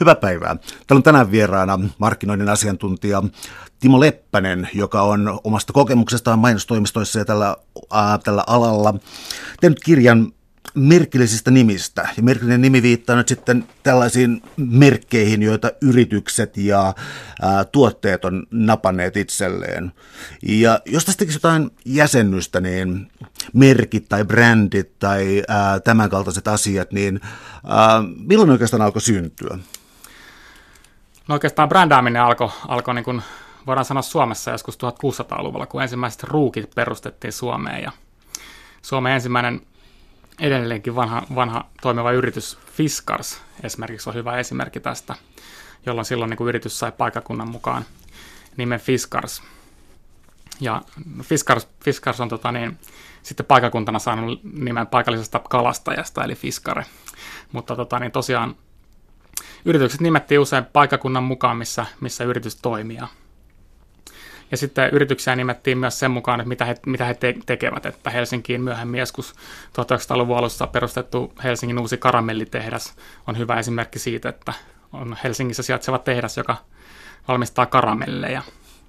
[0.00, 0.56] Hyvää päivää.
[0.56, 3.22] Täällä on tänään vieraana markkinoinnin asiantuntija
[3.80, 7.56] Timo Leppänen, joka on omasta kokemuksestaan mainostoimistoissa ja tällä,
[7.92, 8.94] ää, tällä alalla
[9.60, 10.32] tehnyt kirjan
[10.74, 12.08] merkillisistä nimistä.
[12.16, 16.94] Ja merkillinen nimi viittaa nyt sitten tällaisiin merkkeihin, joita yritykset ja
[17.42, 19.92] ää, tuotteet on napanneet itselleen.
[20.42, 23.10] Ja jos tästä tekisi jotain jäsennystä, niin
[23.52, 27.20] merkit tai brändit tai ää, tämänkaltaiset asiat, niin
[27.66, 29.58] ää, milloin oikeastaan alkoi syntyä?
[31.28, 33.22] No oikeastaan brändääminen alkoi, alkoi niin kuin
[33.66, 37.82] voidaan sanoa Suomessa joskus 1600-luvulla, kun ensimmäiset ruukit perustettiin Suomeen.
[37.82, 37.92] Ja
[38.82, 39.60] Suomen ensimmäinen
[40.40, 45.14] edelleenkin vanha, vanha toimiva yritys Fiskars esimerkiksi on hyvä esimerkki tästä,
[45.86, 47.84] jolloin silloin niin kuin yritys sai paikakunnan mukaan
[48.56, 49.42] nimen Fiskars.
[50.60, 50.82] Ja
[51.22, 52.78] Fiskars, Fiskars on tota niin,
[53.22, 56.84] sitten paikakuntana saanut nimen paikallisesta kalastajasta, eli Fiskare.
[57.52, 58.56] Mutta tota niin, tosiaan
[59.64, 62.98] yritykset nimettiin usein paikakunnan mukaan, missä, missä yritys toimii.
[64.50, 67.86] Ja sitten yrityksiä nimettiin myös sen mukaan, että mitä he, mitä he te- tekevät.
[67.86, 74.52] Että Helsinkiin myöhemmin joskus 1900-luvun alussa perustettu Helsingin uusi karamellitehdas on hyvä esimerkki siitä, että
[74.92, 76.56] on Helsingissä sijaitseva tehdas, joka
[77.28, 78.42] valmistaa karamelleja.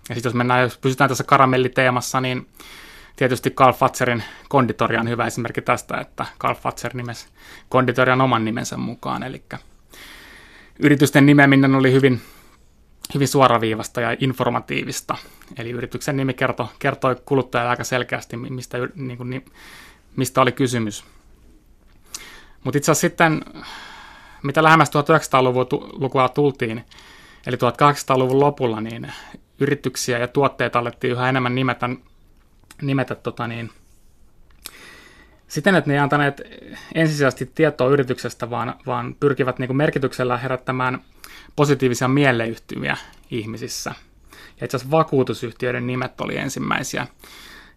[0.10, 2.48] Ja sitten jos mennään, jos pysytään tässä karamelliteemassa, niin
[3.16, 7.28] tietysti Carl Fatserin konditoria on hyvä esimerkki tästä, että Carl Fatser nimesi
[7.70, 9.44] konditorian oman nimensä mukaan, eli
[10.80, 12.22] yritysten nimeäminen oli hyvin,
[13.14, 15.18] hyvin suoraviivasta ja informatiivista.
[15.58, 19.46] Eli yrityksen nimi kertoi, kertoi kuluttajalle aika selkeästi, mistä, niin kuin,
[20.16, 21.04] mistä oli kysymys.
[22.64, 23.42] Mutta itse asiassa sitten,
[24.44, 26.86] mitä lähemmäs 1900-lukua tultiin,
[27.48, 29.12] eli 1800-luvun lopulla, niin
[29.60, 31.90] yrityksiä ja tuotteita alettiin yhä enemmän nimetä,
[32.82, 33.70] nimetä tota niin,
[35.50, 36.42] siten, että ne ei antaneet
[36.96, 41.02] ensisijaisesti tietoa yrityksestä, vaan, vaan pyrkivät niin kuin merkityksellä herättämään
[41.56, 42.98] positiivisia mieleyhtymiä
[43.32, 43.94] ihmisissä.
[44.60, 47.08] Ja itse asiassa vakuutusyhtiöiden nimet oli ensimmäisiä.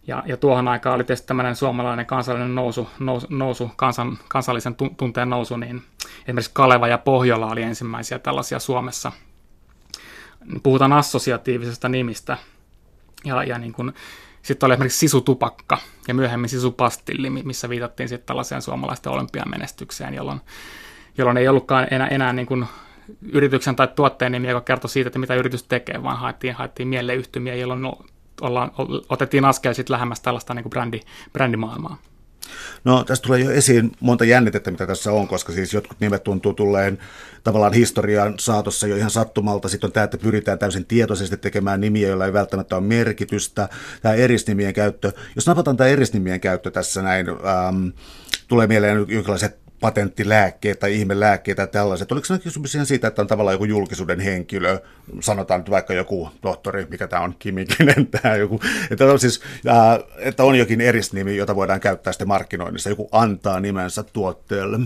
[0.07, 5.29] Ja, ja tuohon aikaan oli tietysti tämmöinen suomalainen kansallinen nousu, nousu, nousu kansan, kansallisen tunteen
[5.29, 5.81] nousu, niin
[6.21, 9.11] esimerkiksi Kaleva ja Pohjola oli ensimmäisiä tällaisia Suomessa.
[10.63, 12.37] Puhutaan assosiatiivisesta nimistä.
[13.25, 13.93] Ja, ja niin kuin,
[14.43, 15.77] sitten oli esimerkiksi sisutupakka
[16.07, 20.41] ja myöhemmin sisupastilli, missä viitattiin sitten tällaiseen suomalaisten olympiamenestykseen, jolloin,
[21.17, 22.65] jolloin ei ollutkaan enää, enää niin kuin
[23.31, 27.55] yrityksen tai tuotteen nimi, joka kertoi siitä, että mitä yritys tekee, vaan haettiin, haettiin mieleyhtymiä,
[27.55, 27.99] jolloin no,
[28.41, 28.71] ollaan,
[29.09, 30.99] otettiin askel sitten lähemmäs tällaista niin kuin brändi,
[31.33, 31.97] brändimaailmaa.
[32.83, 36.53] No tästä tulee jo esiin monta jännitettä, mitä tässä on, koska siis jotkut nimet tuntuu
[36.53, 36.97] tulleen
[37.43, 39.69] tavallaan historian saatossa jo ihan sattumalta.
[39.69, 43.69] Sitten on tämä, että pyritään täysin tietoisesti tekemään nimiä, joilla ei välttämättä ole merkitystä.
[44.01, 47.87] Tämä erisnimien käyttö, jos napataan tämä erisnimien käyttö tässä näin, ähm,
[48.47, 52.11] tulee mieleen jonkinlaiset patenttilääkkeet tai ihmelääkkeet tai tällaiset.
[52.11, 54.79] Oliko se kysymys siitä, että on tavallaan joku julkisuuden henkilö,
[55.19, 58.59] sanotaan nyt vaikka joku tohtori, mikä tämä on, Kimikinen, tämä joku,
[58.91, 59.41] että on, siis,
[60.17, 64.79] että on jokin erisnimi, jota voidaan käyttää sitten markkinoinnissa, joku antaa nimensä tuotteelle.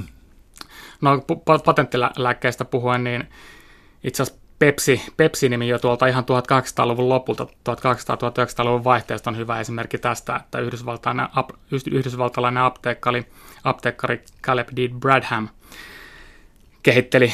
[1.02, 1.26] No
[1.66, 3.24] patenttilääkkeistä puhuen, niin
[4.04, 10.36] itse asiassa Pepsi, Pepsi-nimi jo tuolta ihan 1800-luvun lopulta, 1800-1900-luvun vaihteesta on hyvä esimerkki tästä,
[10.36, 11.28] että yhdysvaltalainen,
[11.92, 13.26] yhdysvaltalainen apteekkari,
[13.64, 14.90] apteekkari Caleb D.
[14.90, 15.48] Bradham
[16.84, 17.34] kehitteli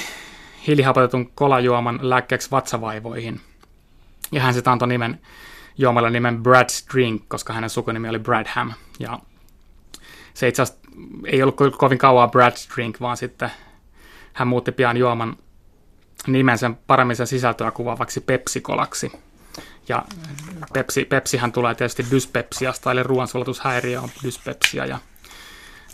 [0.68, 3.42] hiilihapotetun kolajuoman lääkkeeksi vatsavaivoihin.
[4.32, 5.22] Ja hän sitten antoi nimen,
[5.78, 8.74] juomalle nimen Brad's Drink, koska hänen sukunimi oli Bradham.
[9.00, 9.20] Ja
[10.34, 10.84] se itse asiassa
[11.26, 13.52] ei ollut kovin kauan Brad's Drink, vaan sitten
[14.34, 15.38] hän muutti pian juoman
[16.28, 19.12] nimen sen paremmin sen sisältöä kuvaavaksi Pepsi-kolaksi.
[19.90, 20.06] Ja
[20.74, 25.00] Pepsi, Pepsihän tulee tietysti dyspepsiasta, eli ruoansulatushäiriö on dyspepsia, ja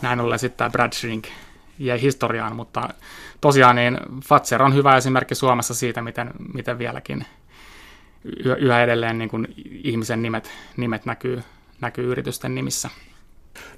[0.01, 1.28] näin ollen sitten tämä Brad Shrink
[1.79, 2.90] jäi historiaan, mutta
[3.41, 7.25] tosiaan niin Fatser on hyvä esimerkki Suomessa siitä, miten, miten vieläkin
[8.57, 9.47] yhä edelleen niin kuin
[9.84, 11.44] ihmisen nimet, nimet näkyy,
[11.81, 12.90] näkyy yritysten nimissä.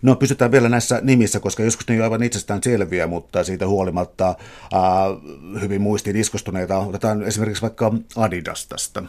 [0.02, 4.28] No pysytään vielä näissä nimissä, koska joskus ne ole aivan itsestään selviä, mutta siitä huolimatta
[4.30, 6.78] äh, hyvin muistiin iskostuneita.
[6.78, 9.04] Otetaan esimerkiksi vaikka Adidas tästä.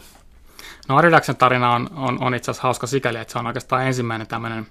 [0.87, 4.27] No Adidaksen tarina on, on, on itse asiassa hauska sikäli, että se on oikeastaan ensimmäinen
[4.27, 4.67] tämmöinen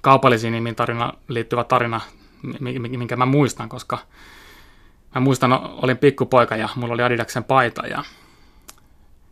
[0.00, 2.00] kaupallisiin nimiin tarina liittyvä tarina,
[2.60, 3.98] minkä mä muistan, koska
[5.14, 8.04] mä muistan, olin pikkupoika ja mulla oli Adidaksen paita ja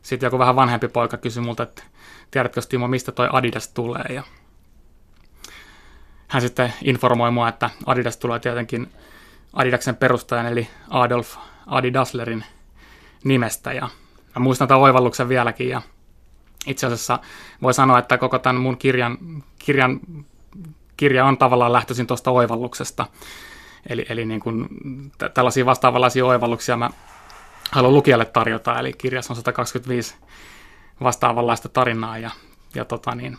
[0.03, 1.83] sitten joku vähän vanhempi poika kysyi multa, että
[2.31, 4.23] tiedätkö Timo, mistä toi Adidas tulee ja
[6.31, 8.93] hän sitten informoi mua, että Adidas tulee tietenkin
[9.53, 11.37] Adidaksen perustajan eli Adolf
[11.67, 12.45] Adidaslerin
[13.25, 13.89] nimestä ja
[14.35, 15.83] mä muistan tämän oivalluksen vieläkin ja
[16.67, 17.19] itse asiassa
[17.63, 19.19] voi sanoa, että koko tämän mun kirjan,
[19.59, 20.01] kirjan
[20.97, 23.07] kirja on tavallaan lähtöisin tuosta oivalluksesta.
[23.89, 24.69] Eli, eli niin kuin,
[25.19, 26.91] t- tällaisia vastaavanlaisia oivalluksia mä
[27.71, 30.17] haluan lukijalle tarjota, eli kirjassa on 125
[31.03, 32.31] vastaavanlaista tarinaa ja,
[32.75, 33.39] ja tota niin,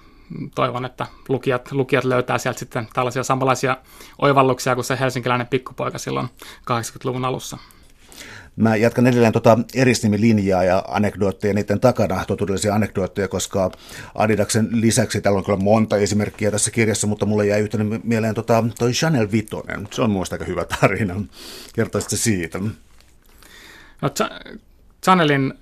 [0.56, 3.78] toivon, että lukijat, lukijat löytää sieltä sitten tällaisia samanlaisia
[4.20, 6.28] oivalluksia kuin se helsinkiläinen pikkupoika silloin
[6.72, 7.58] 80-luvun alussa.
[8.56, 13.72] Mä jatkan edelleen tuota erisnimilinjaa ja anekdootteja niiden takana, totuudellisia anekdootteja, koska
[14.16, 18.64] Adidaksen lisäksi täällä on kyllä monta esimerkkiä tässä kirjassa, mutta mulle jäi yhtenä mieleen tota,
[18.80, 19.88] toi Chanel Vitonen.
[19.92, 21.22] Se on muista aika hyvä tarina.
[21.74, 22.60] Kertoisitko siitä?
[24.02, 24.10] No,
[25.04, 25.54] Chanelin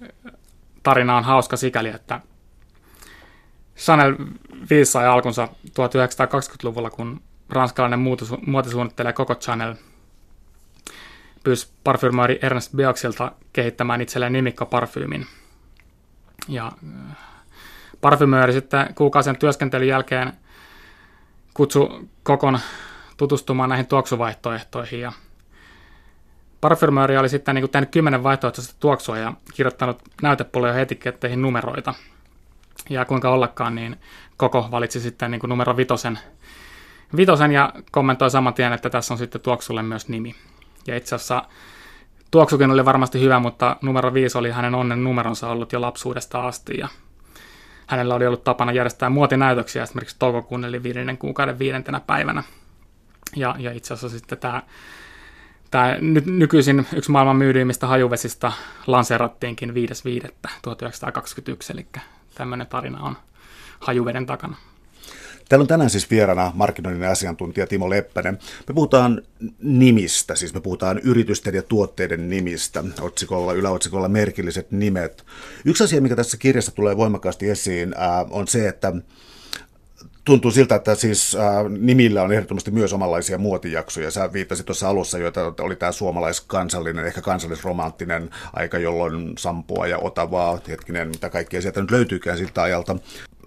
[0.84, 2.22] tarina on hauska sikäli, että
[3.80, 4.16] Chanel
[4.70, 8.00] 5 sai alkunsa 1920-luvulla, kun ranskalainen
[8.46, 9.76] muotisuunnittelija Coco Chanel
[11.44, 15.26] pyysi parfymaari Ernest Beoxilta kehittämään itselleen nimikkoparfyymin.
[16.48, 17.18] Ja äh,
[18.02, 20.34] parfymööri sitten kuukausien työskentelyn jälkeen
[21.54, 22.60] kutsu Kokon
[23.18, 25.12] tutustumaan näihin tuoksuvaihtoehtoihin ja
[26.62, 31.94] Parfymööri oli sitten niin kuin tehnyt kymmenen vaihtoehtoista tuoksua ja kirjoittanut näytepulloja etiketteihin numeroita.
[32.90, 33.98] Ja kuinka ollakaan, niin
[34.40, 36.20] Koko valitsi sitten niin kuin numero vitosen,
[37.18, 40.36] vitosen ja kommentoi saman tien, että tässä on sitten tuoksulle myös nimi.
[40.88, 41.44] Ja itse asiassa
[42.32, 46.78] tuoksukin oli varmasti hyvä, mutta numero viisi oli hänen onnen numeronsa ollut jo lapsuudesta asti.
[46.78, 46.88] Ja
[47.88, 52.44] hänellä oli ollut tapana järjestää muotinäytöksiä esimerkiksi toukokuun eli viidennen kuukauden viidentenä päivänä.
[53.36, 54.62] Ja, ja itse asiassa sitten tämä
[55.72, 58.52] Tämä nyt, nykyisin yksi maailman myydyimmistä hajuvesistä
[58.88, 59.74] lanseerattiinkin 5.5.1921,
[61.74, 61.88] eli
[62.40, 63.18] tämmöinen tarina on
[63.80, 64.58] hajuveden takana.
[65.50, 68.40] Täällä on tänään siis vieraana markkinoinnin asiantuntija Timo Leppänen.
[68.68, 69.22] Me puhutaan
[69.62, 75.26] nimistä, siis me puhutaan yritysten ja tuotteiden nimistä, otsikolla, yläotsikolla merkilliset nimet.
[75.66, 77.96] Yksi asia, mikä tässä kirjassa tulee voimakkaasti esiin,
[78.30, 78.94] on se, että
[80.26, 84.12] tuntuu siltä, että siis äh, nimillä on ehdottomasti myös omanlaisia muotijaksoja.
[84.12, 90.60] Sä viittasit tuossa alussa, joita oli tämä suomalaiskansallinen, ehkä kansallisromanttinen aika, jolloin Sampua ja Otavaa,
[90.68, 92.96] hetkinen, mitä kaikkea sieltä nyt löytyykään siltä ajalta.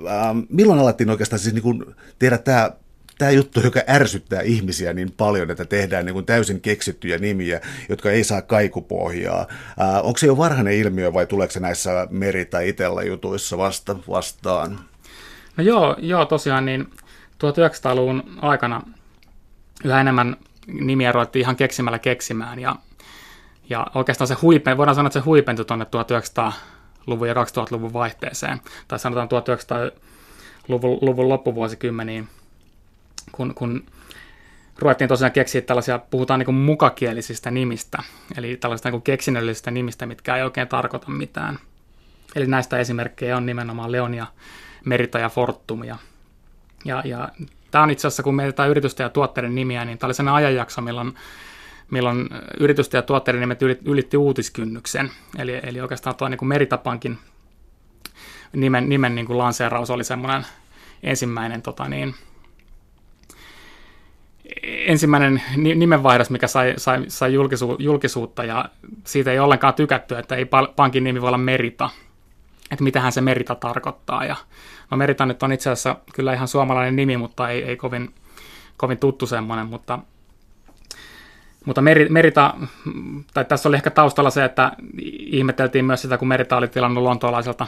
[0.07, 1.85] Äh, milloin alettiin oikeastaan siis niin kuin
[2.19, 2.71] tehdä tämä
[3.19, 8.11] tämä juttu, joka ärsyttää ihmisiä niin paljon, että tehdään niin kuin täysin keksittyjä nimiä, jotka
[8.11, 9.47] ei saa kaikupohjaa.
[9.79, 13.59] Ää, äh, onko se jo varhainen ilmiö vai tuleeko se näissä meri- tai itellä jutuissa
[13.59, 14.79] vasta, vastaan?
[15.57, 16.91] No joo, joo tosiaan niin
[17.33, 18.83] 1900-luvun aikana
[19.85, 22.77] yhä enemmän nimiä ruvettiin ihan keksimällä keksimään ja,
[23.71, 28.99] ja oikeastaan se huipen, voidaan sanoa, että se huipentui tuonne 1900-luvun ja 2000-luvun vaihteeseen, tai
[28.99, 32.29] sanotaan 1900-luvun luvun loppuvuosikymmeniin,
[33.33, 33.87] kun, kun
[34.79, 38.03] ruvettiin tosiaan keksiä tällaisia, puhutaan niin mukakielisistä nimistä,
[38.37, 41.59] eli tällaisista niin keksinnöllisistä nimistä, mitkä ei oikein tarkoita mitään.
[42.35, 44.27] Eli näistä esimerkkejä on nimenomaan Leonia
[44.85, 45.85] Merita ja Fortum.
[45.85, 45.97] Ja,
[46.85, 47.29] ja,
[47.71, 50.81] tämä on itse asiassa, kun mietitään yritysten ja tuotteiden nimiä, niin tämä oli sellainen ajanjakso,
[50.81, 51.15] milloin,
[51.91, 52.29] milloin
[52.61, 55.11] yritysten ja tuotteiden nimet ylitti uutiskynnyksen.
[55.39, 57.19] Eli, eli oikeastaan tuo niin Meritapankin
[58.53, 60.47] nimen, nimen niin kuin lanseeraus oli semmoinen
[61.03, 62.15] ensimmäinen tota niin,
[64.65, 68.65] ensimmäinen nimenvaihdos, mikä sai, sai, sai julkisu, julkisuutta, ja
[69.05, 70.47] siitä ei ollenkaan tykätty, että ei
[70.77, 71.91] pankin nimi voi olla Merita,
[72.73, 74.25] että mitähän se Merita tarkoittaa.
[74.25, 74.37] Ja,
[74.91, 78.15] no Merita nyt on itse asiassa kyllä ihan suomalainen nimi, mutta ei, ei kovin,
[78.77, 79.99] kovin tuttu semmoinen, mutta,
[81.65, 82.55] mutta Merita,
[83.35, 84.73] tai tässä oli ehkä taustalla se, että
[85.19, 87.67] ihmeteltiin myös sitä, kun Merita oli tilannut lontoolaiselta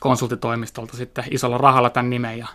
[0.00, 2.46] konsultitoimistolta sitten isolla rahalla tämän nimen, ja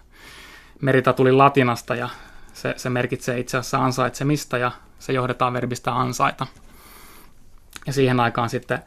[0.82, 2.10] Merita tuli latinasta, ja
[2.53, 6.48] se, se merkitsee itse asiassa ansaitsemista, ja se johdetaan verbistä ansaita.
[7.88, 8.79] Ja siihen aikaan sitten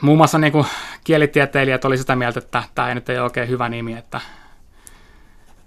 [0.00, 0.66] muun muassa niin kuin
[1.04, 4.20] kielitieteilijät oli sitä mieltä, että tämä ei nyt ei ole oikein hyvä nimi, että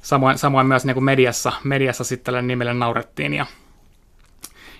[0.01, 3.34] samoin, samoin myös niin kuin mediassa, mediassa sitten tälle nimelle naurettiin.
[3.34, 3.46] Ja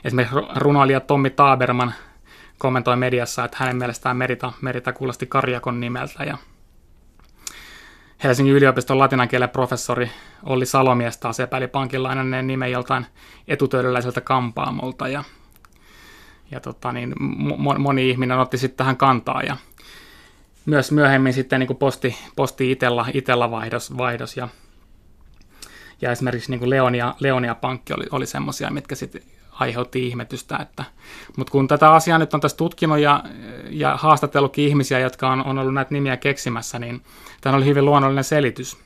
[0.04, 1.94] esimerkiksi runoilija Tommi Taaberman
[2.58, 6.24] kommentoi mediassa, että hänen mielestään Merita, Merita kuulosti Karjakon nimeltä.
[6.24, 6.38] Ja
[8.24, 8.98] Helsingin yliopiston
[9.30, 10.12] kielen professori
[10.44, 12.02] Olli Salomies taas epäili pankin
[12.44, 13.06] nimen joltain
[13.48, 15.08] etutöydölläiseltä kampaamolta.
[15.08, 15.24] Ja
[16.52, 17.14] ja tota, niin,
[17.78, 19.58] moni ihminen otti sitten tähän kantaa ja
[20.66, 24.48] myös myöhemmin sitten niin kuin posti, posti itellä, itellä vaihdos, vaihdos ja,
[26.02, 30.58] ja esimerkiksi niin kuin Leonia, Leonia Pankki oli, oli semmoisia, mitkä sitten aiheutti ihmetystä.
[30.62, 30.84] Että,
[31.38, 33.24] mutta kun tätä asiaa nyt on tässä tutkinut ja,
[33.70, 37.02] ja haastatellutkin ihmisiä, jotka on, on ollut näitä nimiä keksimässä, niin
[37.42, 38.78] tämä oli hyvin luonnollinen selitys.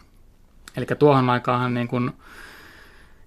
[0.78, 2.12] Eli tuohon aikaan niin kuin,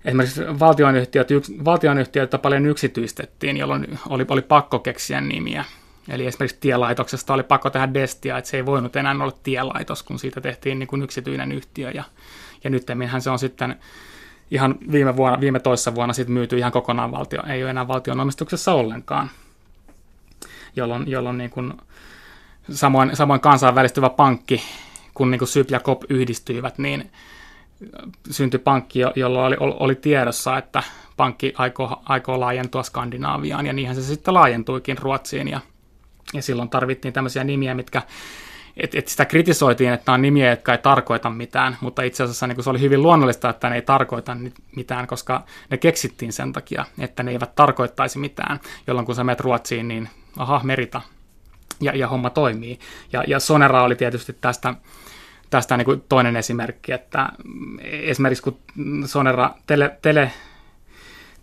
[0.04, 1.28] esimerkiksi valtionyhtiöt,
[1.64, 5.64] valtionyhtiöitä paljon yksityistettiin, jolloin oli, oli pakko keksiä nimiä.
[6.08, 10.18] Eli esimerkiksi tielaitoksesta oli pakko tehdä Destia, että se ei voinut enää olla tielaitos, kun
[10.18, 11.90] siitä tehtiin niin kuin yksityinen yhtiö.
[11.90, 12.04] Ja,
[12.64, 12.86] ja nyt
[13.18, 13.76] se on sitten
[14.50, 18.20] ihan viime, vuonna, viime toissa vuonna sitten myyty ihan kokonaan valtio, ei ole enää valtion
[18.20, 19.30] omistuksessa ollenkaan,
[20.76, 21.72] jolloin, jolloin niin kuin,
[22.70, 24.62] samoin, samoin kansainvälistyvä pankki,
[25.14, 27.10] kun niin kuin SYP ja KOP yhdistyivät, niin
[28.30, 30.82] syntyi pankki, jolla oli, oli tiedossa, että
[31.16, 35.60] pankki aikoo, aikoo laajentua Skandinaaviaan, ja niinhän se sitten laajentuikin Ruotsiin, ja,
[36.34, 38.02] ja silloin tarvittiin tämmöisiä nimiä, mitkä
[38.76, 42.46] et, et sitä kritisoitiin, että nämä on nimiä, jotka ei tarkoita mitään, mutta itse asiassa
[42.46, 44.36] niin se oli hyvin luonnollista, että ne ei tarkoita
[44.76, 49.40] mitään, koska ne keksittiin sen takia, että ne eivät tarkoittaisi mitään, jolloin kun sä menet
[49.40, 51.00] Ruotsiin, niin aha, merita,
[51.80, 52.78] ja, ja homma toimii.
[53.12, 54.74] Ja, ja Sonera oli tietysti tästä,
[55.54, 57.28] tästä niin kuin toinen esimerkki, että
[57.82, 58.58] esimerkiksi kun
[59.04, 60.32] Sonera tele, tele,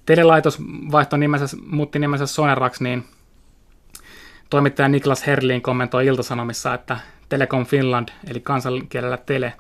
[0.06, 0.58] telelaitos
[0.92, 3.06] vaihtoi nimensä, muutti nimensä Soneraksi, niin
[4.50, 6.98] toimittaja Niklas Herlin kommentoi Iltasanomissa, että
[7.30, 9.54] Telecom Finland, eli kansankielellä Tele,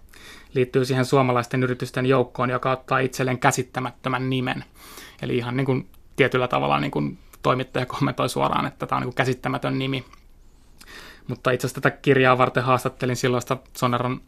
[0.53, 4.63] liittyy siihen suomalaisten yritysten joukkoon, joka ottaa itselleen käsittämättömän nimen.
[5.21, 9.07] Eli ihan niin kuin tietyllä tavalla niin kuin toimittaja kommentoi suoraan, että tämä on niin
[9.07, 10.05] kuin käsittämätön nimi.
[11.27, 14.21] Mutta itse asiassa tätä kirjaa varten haastattelin silloista Soneron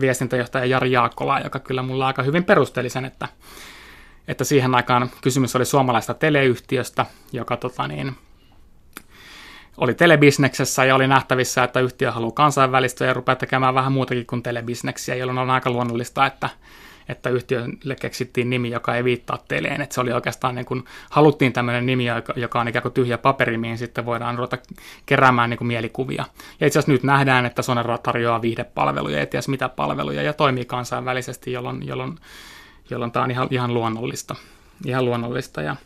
[0.00, 3.28] viestintäjohtaja Jari Jaakkolaa, joka kyllä mulla aika hyvin perusteli sen, että,
[4.28, 8.16] että siihen aikaan kysymys oli suomalaista teleyhtiöstä, joka tota niin,
[9.76, 14.42] oli telebisneksessä ja oli nähtävissä, että yhtiö haluaa kansainvälistyä ja rupeaa tekemään vähän muutakin kuin
[14.42, 16.48] telebisneksiä, jolloin on aika luonnollista, että,
[17.08, 19.80] että yhtiölle keksittiin nimi, joka ei viittaa teleen.
[19.80, 23.58] Että se oli oikeastaan niin kuin, haluttiin tämmöinen nimi, joka, on ikään kuin tyhjä paperi,
[23.58, 24.58] mihin sitten voidaan ruveta
[25.06, 26.24] keräämään niin kuin mielikuvia.
[26.60, 30.64] Ja itse asiassa nyt nähdään, että Sonera tarjoaa viihdepalveluja, ei tiedä mitä palveluja, ja toimii
[30.64, 32.18] kansainvälisesti, jolloin, jolloin,
[32.90, 34.34] jolloin tämä on ihan, ihan luonnollista.
[34.86, 35.76] Ihan luonnollista ja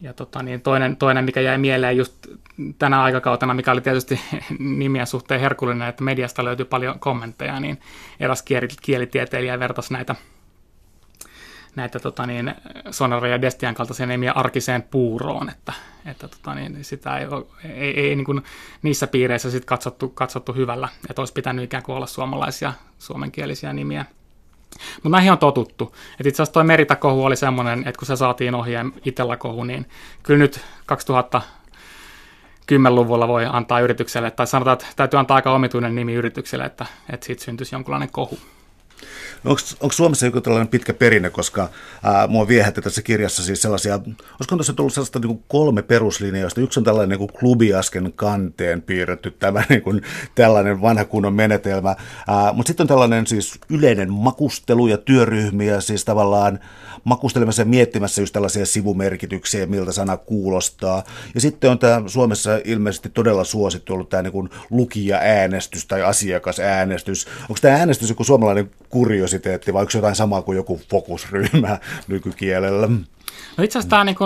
[0.00, 2.26] ja tota, niin toinen, toinen, mikä jäi mieleen just
[2.78, 4.20] tänä aikakautena, mikä oli tietysti
[4.58, 7.80] nimiä suhteen herkullinen, että mediasta löytyi paljon kommentteja, niin
[8.20, 8.44] eräs
[8.82, 10.14] kielitieteilijä vertasi näitä,
[11.76, 12.54] näitä tota niin,
[12.90, 15.72] Sonora ja Destian kaltaisia nimiä arkiseen puuroon, että,
[16.06, 17.26] että tota niin, sitä ei,
[17.64, 18.42] ei, ei niin kuin
[18.82, 24.04] niissä piireissä sit katsottu, katsottu hyvällä, että olisi pitänyt ikään kuin olla suomalaisia suomenkielisiä nimiä.
[24.94, 25.94] Mutta näihin on totuttu.
[26.20, 29.86] Et itse asiassa tuo Merita-kohu oli semmoinen, että kun se saatiin ja itsellä kohu, niin
[30.22, 30.60] kyllä nyt
[30.92, 37.26] 2010-luvulla voi antaa yritykselle, tai sanotaan, että täytyy antaa aika omituinen nimi yritykselle, että, että
[37.26, 38.38] siitä syntyisi jonkunlainen kohu.
[39.44, 41.68] No onko Suomessa joku tällainen pitkä perinne, koska
[42.02, 46.60] ää, mua viehätti tässä kirjassa siis sellaisia, olisiko tuossa tullut sellaista niin kuin kolme peruslinjausta.
[46.60, 50.02] Yksi on tällainen niin kuin klubiasken kanteen piirretty tämä niin kuin,
[50.34, 51.96] tällainen vanha kunnon menetelmä,
[52.52, 56.60] mutta sitten on tällainen siis yleinen makustelu ja työryhmiä, siis tavallaan
[57.06, 61.02] makustelemassa ja miettimässä just tällaisia sivumerkityksiä, miltä sana kuulostaa.
[61.34, 67.26] Ja sitten on tämä Suomessa ilmeisesti todella suosittu ollut tämä niin lukija-äänestys tai asiakasäänestys.
[67.42, 72.88] Onko tämä äänestys joku suomalainen kuriositeetti vai onko jotain samaa kuin joku fokusryhmä nykykielellä?
[73.56, 74.16] No itse asiassa tämä niin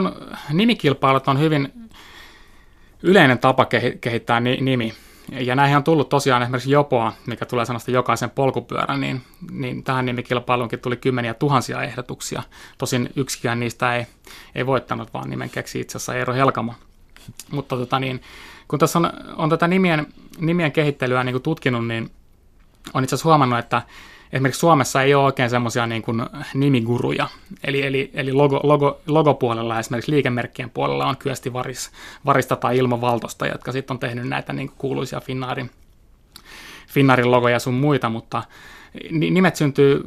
[0.52, 1.72] nimikilpailut on hyvin
[3.02, 3.66] yleinen tapa
[4.00, 4.94] kehittää nimi.
[5.30, 10.06] Ja näihin on tullut tosiaan esimerkiksi Jopoa, mikä tulee sanasta jokaisen polkupyörän, niin, niin tähän
[10.06, 12.42] nimikilpailuunkin tuli kymmeniä tuhansia ehdotuksia.
[12.78, 14.06] Tosin yksikään niistä ei,
[14.54, 16.74] ei voittanut, vaan nimen keksi itse asiassa Eero Helkamo.
[17.50, 18.22] Mutta tota niin,
[18.68, 20.06] kun tässä on, on tätä nimien,
[20.38, 22.10] nimien kehittelyä niin tutkinut, niin
[22.94, 23.82] on itse asiassa huomannut, että
[24.32, 26.22] esimerkiksi Suomessa ei ole oikein semmoisia niin kuin
[26.54, 27.28] nimiguruja.
[27.64, 31.90] Eli, eli, eli logo, logo, logopuolella esimerkiksi liikemerkkien puolella on Kyösti Varis,
[32.26, 35.70] Varista tai Ilmo Valtosta, jotka sitten on tehnyt näitä niin kuin kuuluisia Finnaarin,
[36.88, 38.42] Finnaarin logoja sun muita, mutta
[39.10, 40.02] nimet syntyy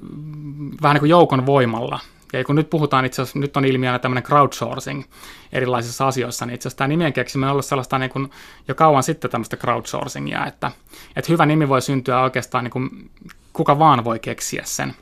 [0.82, 2.00] vähän niin kuin joukon voimalla.
[2.34, 5.04] Ja kun nyt puhutaan itse asiassa, nyt on ilmiönä tämmöinen crowdsourcing
[5.52, 8.30] erilaisissa asioissa, niin itse asiassa tämä nimien keksiminen on ollut sellaista niin kuin
[8.68, 10.72] jo kauan sitten tämmöistä crowdsourcingia, että,
[11.16, 13.10] että hyvä nimi voi syntyä oikeastaan niin kuin
[13.54, 14.96] kuka vaan voi keksiä sen.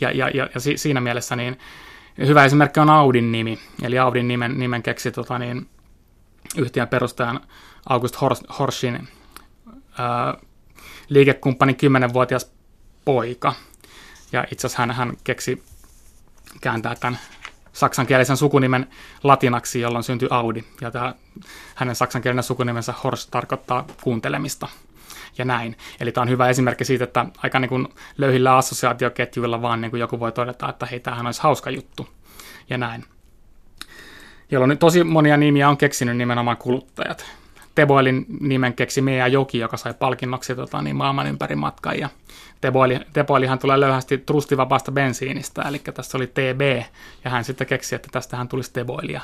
[0.00, 1.58] Ja, ja, ja, ja siinä mielessä niin
[2.18, 5.68] hyvä esimerkki on Audin nimi, eli Audin nimen, nimen keksi tota niin,
[6.56, 7.40] yhtiön perustajan
[7.88, 8.16] August
[8.58, 9.08] Horschin
[9.98, 10.34] ää,
[11.08, 12.52] liikekumppani 10-vuotias
[13.04, 13.54] poika.
[14.32, 15.62] Ja itse asiassa hän, hän keksi
[16.60, 17.18] kääntää tämän
[17.72, 18.90] saksankielisen sukunimen
[19.22, 20.64] latinaksi, jolloin syntyi Audi.
[20.80, 21.14] Ja tämä,
[21.74, 24.68] hänen saksankielinen sukunimensä Horst tarkoittaa kuuntelemista
[25.38, 25.76] ja näin.
[26.00, 27.88] Eli tämä on hyvä esimerkki siitä, että aika niin kuin
[28.18, 32.08] löyhillä assosiaatioketjuilla vaan niin kuin joku voi todeta, että hei, tämähän olisi hauska juttu
[32.70, 33.04] ja näin.
[34.50, 37.26] Jolloin nyt tosi monia nimiä on keksinyt nimenomaan kuluttajat.
[37.74, 41.98] Teboilin nimen keksi Mea Joki, joka sai palkinnoksi tota, niin maailman ympäri matkan.
[41.98, 42.08] Ja
[42.60, 46.82] Teboili, Teboilihan tulee löyhästi trustivapaasta bensiinistä, eli tässä oli TB,
[47.24, 49.20] ja hän sitten keksi, että tästähän tulisi Teboilia.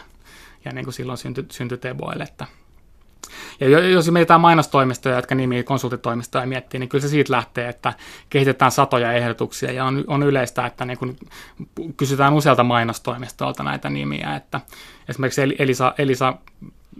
[0.64, 2.46] Ja niin kuin silloin syntyi, syntyi Teboil, että
[3.60, 7.92] Ja jos mietitään mainostoimistoja, jotka nimi konsultitoimistoja miettii, niin kyllä se siitä lähtee, että
[8.30, 11.16] kehitetään satoja ehdotuksia ja on, on yleistä, että niin kun
[11.96, 14.60] kysytään usealta mainostoimistolta näitä nimiä, että
[15.08, 16.34] esimerkiksi Elisa, Elisa,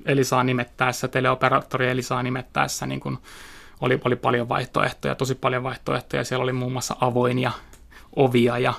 [0.07, 3.19] Elisaa nimettäessä, teleoperaattori Elisaa nimettäessä niin kun
[3.81, 6.25] oli, oli paljon vaihtoehtoja, tosi paljon vaihtoehtoja.
[6.25, 7.53] Siellä oli muun muassa avoinia
[8.17, 8.75] ovia ja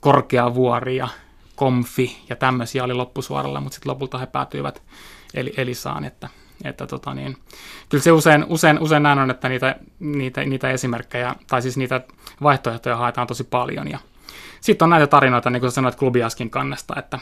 [0.00, 1.08] korkeavuoria,
[1.56, 4.82] komfi ja tämmöisiä oli loppusuoralla, mutta sitten lopulta he päätyivät
[5.34, 6.28] eli Elisaan, että,
[6.64, 7.36] että tota niin,
[7.88, 12.00] kyllä se usein, usein, usein näin on, että niitä, niitä, niitä esimerkkejä, tai siis niitä
[12.42, 13.98] vaihtoehtoja haetaan tosi paljon, ja
[14.60, 17.18] sitten on näitä tarinoita, niin kuin sanoit Klubiaskin kannesta, että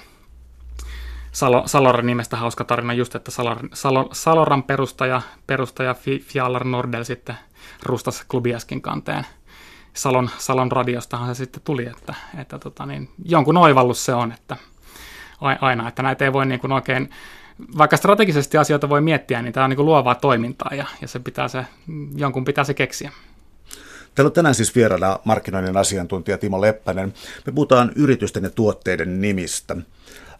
[1.33, 7.37] Salo, Saloran nimestä hauska tarina just, että Salor, Salo, Saloran perustaja, perustaja Fjallar Nordel sitten
[7.83, 9.26] rustasi Klubiaskin kanteen–
[9.95, 14.57] Salon, Salon radiostahan se sitten tuli, että, että tota niin, jonkun oivallus se on, että
[15.41, 17.11] aina, että näitä ei voi niin kuin oikein,
[17.78, 21.49] vaikka strategisesti asioita voi miettiä, niin tämä on niin luovaa toimintaa ja, ja se pitää
[21.49, 21.66] se,
[22.16, 23.12] jonkun pitää se keksiä.
[24.14, 27.14] Täällä on tänään siis vieraana markkinoinnin asiantuntija Timo Leppänen.
[27.46, 29.76] Me puhutaan yritysten ja tuotteiden nimistä.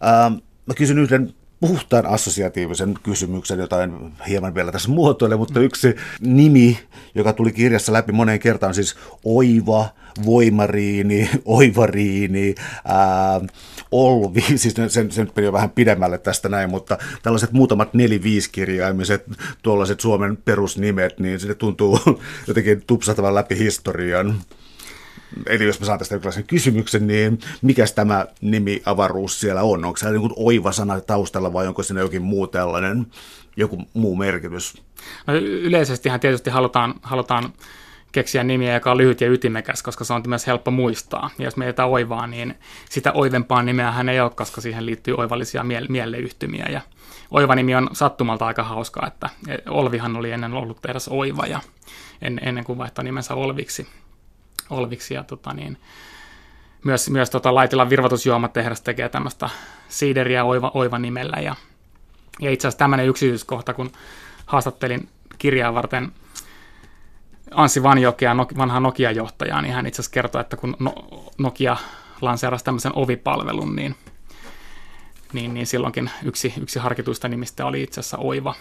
[0.01, 0.31] Ää,
[0.67, 6.79] mä kysyn yhden puhtaan assosiatiivisen kysymyksen, jota en hieman vielä tässä muotoile, mutta yksi nimi,
[7.15, 9.89] joka tuli kirjassa läpi moneen kertaan, on siis Oiva,
[10.27, 13.41] Voimariini, Oivariini, ää,
[13.91, 19.25] Olvi, siis sen, sen jo vähän pidemmälle tästä näin, mutta tällaiset muutamat neli-viisikirjaimiset,
[19.63, 22.01] tuollaiset Suomen perusnimet, niin se tuntuu
[22.49, 24.41] jotenkin tupsahtavan läpi historian.
[25.47, 29.85] Eli jos mä saan tästä jonkinlaisen kysymyksen, niin mikä tämä nimi avaruus siellä on?
[29.85, 33.07] Onko se joku oiva sana taustalla vai onko siinä jokin muu tällainen,
[33.57, 34.83] joku muu merkitys?
[35.27, 37.53] No, yleisestihän tietysti halutaan, halutaan
[38.13, 41.31] keksiä nimiä, joka on lyhyt ja ytimekäs, koska se on myös helppo muistaa.
[41.39, 42.55] Ja jos mietitään oivaa, niin
[42.91, 46.67] sitä oivempaa nimeä hän ei ole, koska siihen liittyy oivallisia miele- mieleyhtymiä.
[46.71, 46.81] Ja
[47.31, 49.31] oiva-nimi on sattumalta aika hauskaa, että
[49.69, 51.61] Olvihan oli ennen ollut tehdas oiva ja
[52.23, 53.87] en, ennen kuin vaihtoi nimensä Olviksi.
[54.71, 55.79] Olviksi ja tota niin,
[56.85, 59.51] myös, myös tota Laitilan virvoitusjuomatehdas tekee tämmöistä
[59.89, 61.37] siideriä oiva, oiva nimellä.
[61.37, 61.55] Ja,
[62.41, 63.91] ja itse asiassa tämmöinen yksityiskohta, kun
[64.47, 65.09] haastattelin
[65.39, 66.13] kirjaa varten
[67.51, 70.77] Anssi Vanjokea, vanha Nokia-johtajaa, niin hän itse asiassa kertoi, että kun
[71.39, 71.77] Nokia
[72.21, 73.97] lanseerasi tämmöisen ovipalvelun, niin,
[75.33, 78.55] niin, niin silloinkin yksi, yksi harkituista nimistä oli itse asiassa Oiva,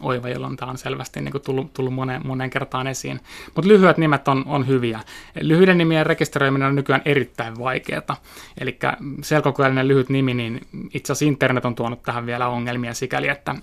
[0.00, 3.20] oiva, jolloin tämä on selvästi niin kuin tullut, tullut moneen, moneen kertaan esiin.
[3.54, 5.00] Mutta lyhyet nimet on, on hyviä.
[5.40, 8.16] Lyhyiden nimien rekisteröiminen on nykyään erittäin vaikeaa.
[8.60, 8.78] Eli
[9.22, 10.60] selkokielinen lyhyt nimi, niin
[10.94, 13.54] itse asiassa internet on tuonut tähän vielä ongelmia sikäli, että,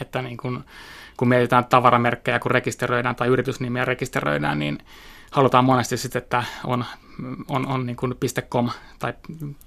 [0.00, 0.64] että niin kun,
[1.16, 4.78] kun mietitään tavaramerkkejä, kun rekisteröidään tai yritysnimiä rekisteröidään, niin
[5.34, 6.84] halutaan monesti sitten, että on,
[7.48, 8.14] on, on niin kuin
[8.50, 9.12] .com tai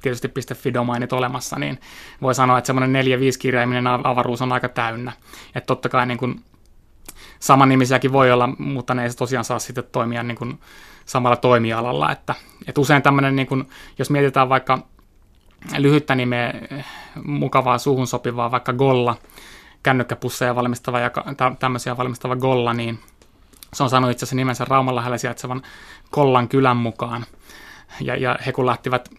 [0.02, 1.80] tietysti .fi domainet olemassa, niin
[2.22, 5.12] voi sanoa, että semmoinen neljä 5 kirjaiminen avaruus on aika täynnä.
[5.56, 6.44] Että totta kai niin kuin
[7.40, 10.60] samannimisiäkin voi olla, mutta ne ei tosiaan saa sitten toimia niin kuin
[11.06, 12.12] samalla toimialalla.
[12.12, 12.36] Että,
[12.68, 13.68] että usein tämmöinen, niin kuin,
[14.00, 14.80] jos mietitään vaikka
[15.78, 16.54] lyhyttä nimeä,
[17.26, 19.16] mukavaa suuhun sopivaa, vaikka Golla,
[19.84, 21.12] kännykkäpusseja valmistava ja
[21.60, 23.00] tämmöisiä valmistava Golla, niin–
[23.74, 25.62] se on saanut itse asiassa nimensä Rauman lähellä sijaitsevan
[26.12, 27.26] Kollan kylän mukaan.
[28.02, 29.10] Ja, ja he kun lähtivät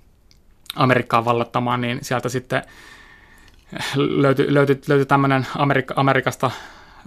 [0.76, 2.62] Amerikkaan vallottamaan, niin sieltä sitten
[3.94, 6.50] löytyi, löytyi, löytyi tämmöinen Amerik- Amerikasta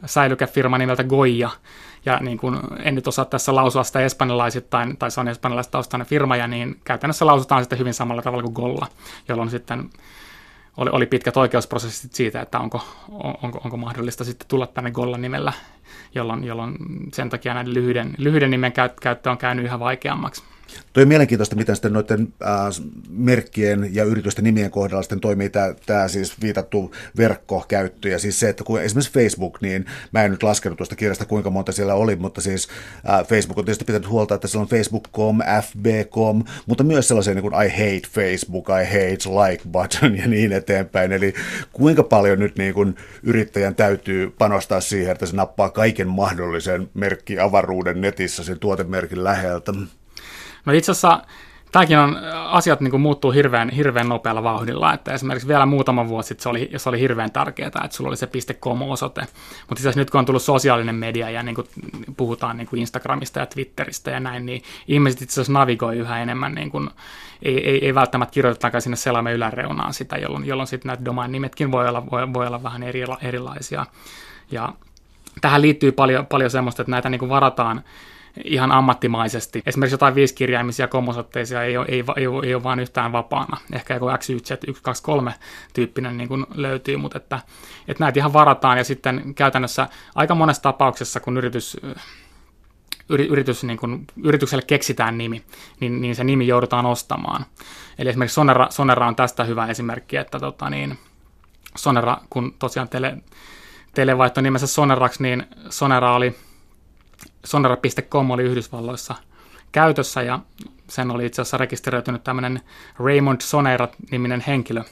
[0.06, 1.49] säilykefirma nimeltä Goya,
[2.06, 6.36] ja niin kuin, en nyt osaa tässä lausua sitä espanjalaisittain, tai se on espanjalaistaustainen firma,
[6.36, 8.88] ja niin käytännössä lausutaan sitten hyvin samalla tavalla kuin Golla,
[9.27, 9.89] jolloin sitten
[10.77, 12.86] oli, oli pitkät oikeusprosessit siitä, että onko,
[13.41, 15.54] onko, onko mahdollista sitten tulla tänne Gollan nimellä,
[16.15, 16.75] jolloin, jolloin
[17.13, 20.43] sen takia näiden lyhyiden, lyhyiden nimen käyttö on käynyt yhä vaikeammaksi.
[20.93, 22.49] Tuo on mielenkiintoista, miten sitten noiden äh,
[23.10, 25.49] merkkien ja yritysten nimien kohdalla sitten toimii
[25.86, 28.10] tämä, siis viitattu verkkokäyttö.
[28.10, 31.49] Ja siis se, että kun esimerkiksi Facebook, niin mä en nyt laskenut tuosta kirjasta kuinka
[31.49, 32.67] monta siellä oli, mutta siis
[33.10, 37.41] äh, Facebook on tietysti pitänyt huolta, että siellä on Facebook.com, FB.com, mutta myös sellaisia niin
[37.41, 41.12] kuin I hate Facebook, I hate like button ja niin eteenpäin.
[41.12, 41.34] Eli
[41.73, 48.01] kuinka paljon nyt niin kuin yrittäjän täytyy panostaa siihen, että se nappaa kaiken mahdollisen merkkiavaruuden
[48.01, 49.73] netissä sen tuotemerkin läheltä.
[50.65, 51.21] No itse asiassa
[51.71, 56.28] tämäkin on, asiat niin kuin muuttuu hirveän, hirveän nopealla vauhdilla, että esimerkiksi vielä muutama vuosi
[56.28, 59.21] sitten se oli, se oli hirveän tärkeää, että sulla oli se .com-osoite,
[59.69, 61.67] mutta itse nyt kun on tullut sosiaalinen media ja niin kuin
[62.17, 66.56] puhutaan niin kuin Instagramista ja Twitteristä ja näin, niin ihmiset itse asiassa navigoi yhä enemmän,
[66.56, 66.89] niin kuin,
[67.43, 71.71] ei, ei, ei välttämättä kirjoitetakaan sinne selaimen yläreunaan sitä, jolloin, jolloin sitten näitä domain nimetkin
[71.71, 73.86] voi olla, voi, voi olla vähän eri, erilaisia.
[74.52, 74.74] Ja
[75.41, 77.84] tähän liittyy paljon, paljon semmoista, että näitä niin kuin varataan
[78.46, 79.63] ihan ammattimaisesti.
[79.65, 83.58] Esimerkiksi jotain viisikirjaimisia komosotteisia ei ole, ei, ei, ei ole vaan yhtään vapaana.
[83.74, 85.32] Ehkä joku XYZ123
[85.74, 87.39] tyyppinen niin kuin löytyy, mutta että,
[87.88, 91.78] että näitä ihan varataan ja sitten käytännössä aika monessa tapauksessa, kun yritys
[93.10, 95.44] yritys, niin kun, yritykselle keksitään nimi,
[95.80, 97.46] niin, niin se nimi joudutaan ostamaan.
[97.98, 100.98] Eli esimerkiksi Sonera, Sonera on tästä hyvä esimerkki, että tota, niin,
[101.78, 103.17] Sonera, kun tosiaan tele,
[103.94, 106.36] tele vaihtoi nimensä Soneraksi, niin Sonera oli,
[107.45, 109.15] Sonera.com oli Yhdysvalloissa
[109.71, 110.39] käytössä ja
[110.88, 112.62] sen oli itse asiassa rekisteröitynyt tämmöinen
[112.99, 114.84] Raymond Sonera-niminen henkilö,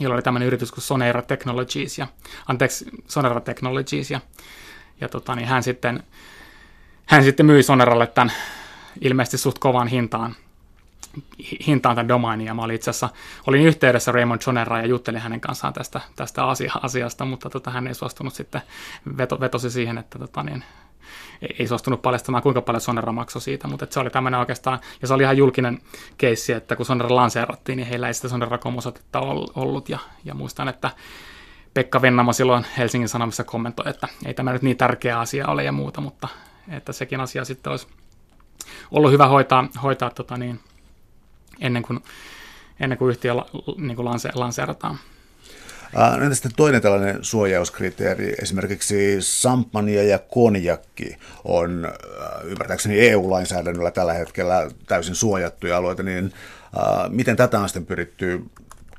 [0.00, 2.06] jolla oli tämmöinen yritys kuin Sonera Technologies ja,
[2.48, 4.20] anteeksi, Sonera Technologies ja,
[5.00, 6.02] ja tota, niin hän sitten
[7.06, 8.32] hän sitten myi Soneralle tämän
[9.00, 10.36] ilmeisesti suht kovaan hintaan,
[11.66, 13.08] hintaan tämän domainin, ja mä olin itse asiassa,
[13.46, 17.86] olin yhteydessä Raymond Soneraan ja juttelin hänen kanssaan tästä, tästä asia, asiasta, mutta tota, hän
[17.86, 18.62] ei suostunut sitten,
[19.18, 20.64] veto, vetosi siihen, että tota, niin,
[21.58, 25.14] ei suostunut paljastamaan, kuinka paljon Sonera maksoi siitä, mutta se oli tämmöinen oikeastaan, ja se
[25.14, 25.78] oli ihan julkinen
[26.18, 29.20] keissi, että kun Sonera lanseerattiin, niin heillä ei sitä sonera komosotetta
[29.54, 30.90] ollut, ja, ja muistan, että
[31.74, 35.72] Pekka Vennamo silloin Helsingin Sanomissa kommentoi, että ei tämä nyt niin tärkeä asia ole ja
[35.72, 36.28] muuta, mutta
[36.68, 37.86] että sekin asia sitten olisi
[38.90, 40.60] ollut hyvä hoitaa, hoitaa tota niin,
[41.60, 42.00] ennen, kuin,
[42.80, 43.34] ennen kuin yhtiö
[43.76, 44.98] niin kuin lanse, lanseerataan.
[45.96, 51.92] Uh, entä sitten toinen tällainen suojauskriteeri, esimerkiksi sampania ja konjakki on
[52.44, 56.32] ymmärtääkseni EU-lainsäädännöllä tällä hetkellä täysin suojattuja alueita, niin
[57.08, 58.42] miten tätä on sitten pyritty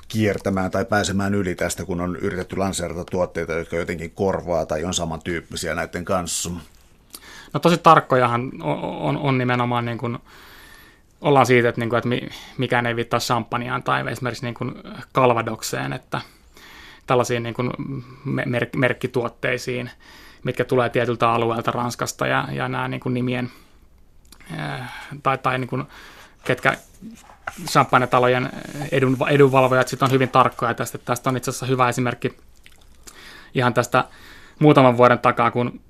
[0.07, 4.93] kiertämään tai pääsemään yli tästä, kun on yritetty lanseerata tuotteita, jotka jotenkin korvaa tai on
[4.93, 6.49] samantyyppisiä näiden kanssa?
[7.53, 10.17] No tosi tarkkojahan on, on, on nimenomaan niin kuin,
[11.21, 14.73] ollaan siitä, että, niin kuin, että mikään ei viittaa champagneaan tai esimerkiksi niin kuin
[15.11, 16.21] kalvadokseen, että
[17.07, 17.71] tällaisiin niin kuin
[18.45, 19.91] mer- merkkituotteisiin,
[20.43, 23.51] mitkä tulee tietyltä alueelta Ranskasta ja, ja nämä niin kuin nimien
[25.23, 25.83] tai, tai niin kuin,
[26.43, 26.77] ketkä
[27.65, 28.49] champagne-talojen
[28.91, 30.97] edun, edunvalvojat sitten on hyvin tarkkoja tästä.
[30.97, 32.37] Tästä on itse asiassa hyvä esimerkki
[33.53, 34.03] ihan tästä
[34.59, 35.81] muutaman vuoden takaa, kun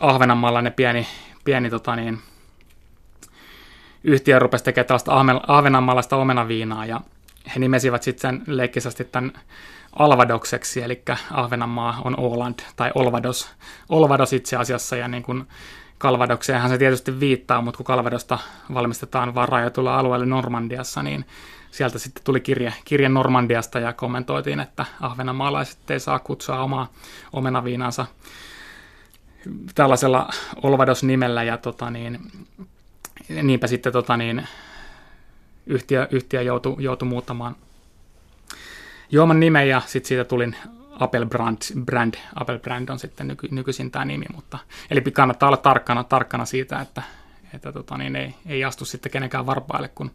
[0.00, 1.06] Ahvenanmaalla ne pieni,
[1.44, 2.18] pieni tota niin,
[4.04, 5.12] yhtiö rupesi tekemään tällaista
[5.46, 7.00] ahvenanmaalaista omenaviinaa ja
[7.54, 9.32] he nimesivät sitten sen leikkisästi tämän
[9.98, 13.48] Alvadokseksi, eli Ahvenanmaa on Åland tai Olvados,
[13.88, 15.48] Olvados itse asiassa ja niin kuin
[15.98, 18.38] Kalvadokseenhan se tietysti viittaa, mutta kun Kalvadosta
[18.74, 21.24] valmistetaan vaan rajatulla alueella Normandiassa, niin
[21.70, 26.88] sieltä sitten tuli kirje, kirje Normandiasta ja kommentoitiin, että ahvenanmaalaiset ei saa kutsua omaa
[27.32, 28.06] omenaviinansa
[29.74, 30.30] tällaisella
[30.62, 32.30] Olvados-nimellä ja tota niin,
[33.42, 34.48] niinpä sitten tota niin,
[35.66, 37.56] yhtiö, yhtiö joutui, joutui muuttamaan
[39.12, 40.50] juoman nimen ja sitten siitä tuli
[40.90, 42.14] Apple Brand, brand.
[42.34, 44.58] Apple Brand on sitten nyky, nykyisin tämä nimi, mutta
[44.90, 47.02] eli kannattaa olla tarkkana, tarkkana siitä, että,
[47.54, 50.10] että tota niin, ei, ei astu sitten kenenkään varpaille, kun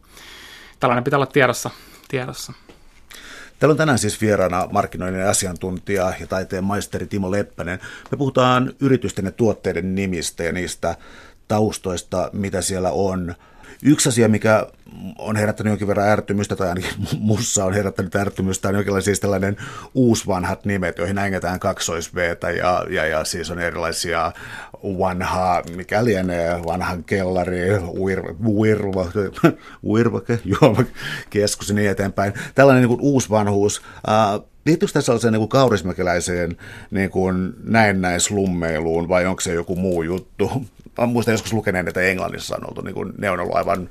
[0.79, 1.69] tällainen pitää olla tiedossa.
[2.07, 2.53] tiedossa.
[3.59, 7.79] Täällä on tänään siis vieraana markkinoinnin asiantuntija ja taiteen maisteri Timo Leppänen.
[8.11, 10.95] Me puhutaan yritysten ja tuotteiden nimistä ja niistä
[11.47, 13.35] taustoista, mitä siellä on.
[13.83, 14.67] Yksi asia, mikä
[15.17, 19.57] on herättänyt jonkin verran ärtymystä, tai ainakin mussa on herättänyt ärtymystä, on jonkinlainen siis tällainen
[19.93, 22.11] uusvanhat nimet, joihin ängetään kaksois
[22.57, 24.31] ja, ja, ja siis on erilaisia
[24.83, 27.59] vanhaa, mikä lienee, vanhan kellari,
[27.97, 29.05] uirva,
[29.83, 30.39] uirvake,
[31.29, 32.33] keskus ja niin eteenpäin.
[32.55, 33.81] Tällainen niin kuin uusvanhuus.
[34.67, 36.57] Liittyykö tässä sellaiseen niin kuin kaurismäkeläiseen
[36.91, 40.65] niin kuin näennäislummeiluun vai onko se joku muu juttu?
[40.97, 43.89] Mä muistan joskus lukeneen, että Englannissa on oltu, niin kuin, ne on ollut aivan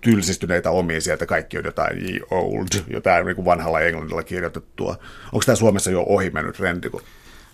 [0.00, 4.96] tylsistyneitä omiin sieltä, kaikki on jotain ye old, jotain niin kuin vanhalla englannilla kirjoitettua.
[5.32, 6.88] Onko tämä Suomessa jo ohi mennyt trendi?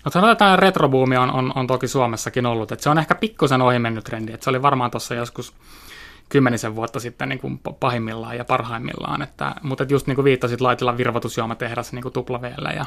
[0.05, 3.61] No sanotaan, että retrobuumi on, on, on, toki Suomessakin ollut, että se on ehkä pikkusen
[3.61, 5.53] ohi mennyt trendi, että se oli varmaan tuossa joskus
[6.29, 10.97] kymmenisen vuotta sitten niin kuin pahimmillaan ja parhaimmillaan, että, mutta just niin kuin viittasit Laitilan
[10.97, 12.85] virvoitusjuomatehdas niin kuin tuplaveellä ja,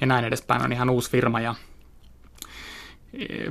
[0.00, 1.54] ja näin edespäin on ihan uusi firma ja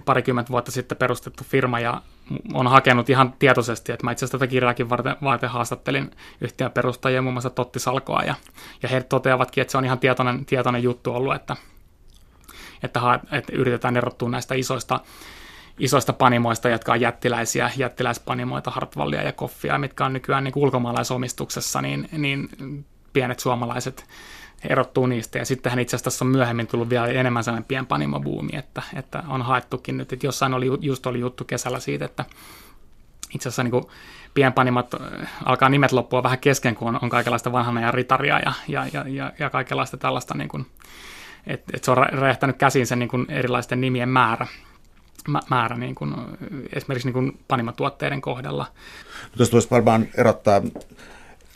[0.05, 2.01] parikymmentä vuotta sitten perustettu firma ja
[2.53, 6.11] on hakenut ihan tietoisesti, että mä itse asiassa tätä kirjaakin varten, varten haastattelin
[6.41, 8.35] yhtiön perustajia, muun muassa Totti Salkoa, ja,
[8.83, 11.55] ja he toteavatkin, että se on ihan tietoinen, tietoinen juttu ollut, että,
[12.83, 14.99] että, että yritetään erottua näistä isoista,
[15.79, 22.09] isoista panimoista, jotka on jättiläisiä, jättiläispanimoita, Hartwallia ja Koffia, mitkä on nykyään niin ulkomaalaisomistuksessa, niin,
[22.11, 22.49] niin
[23.13, 24.05] pienet suomalaiset
[24.69, 25.37] erottuu niistä.
[25.37, 29.41] Ja sittenhän itse asiassa tässä on myöhemmin tullut vielä enemmän sellainen pienpanimobuumi, että, että on
[29.41, 32.25] haettukin nyt, että jossain oli, just oli juttu kesällä siitä, että
[33.35, 33.83] itse asiassa niin
[34.33, 38.53] pienpanimat äh, alkaa nimet loppua vähän kesken, kun on, on kaikenlaista vanhana ja ritaria ja,
[38.67, 40.65] ja, ja, ja, kaikenlaista tällaista, niin kuin,
[41.47, 44.47] että, että se on räjähtänyt käsiin sen niin kuin erilaisten nimien määrä.
[45.49, 46.15] Määrä niin kuin,
[46.73, 48.67] esimerkiksi niin kuin panimatuotteiden kohdalla.
[49.23, 50.61] No, tuosta voisi varmaan erottaa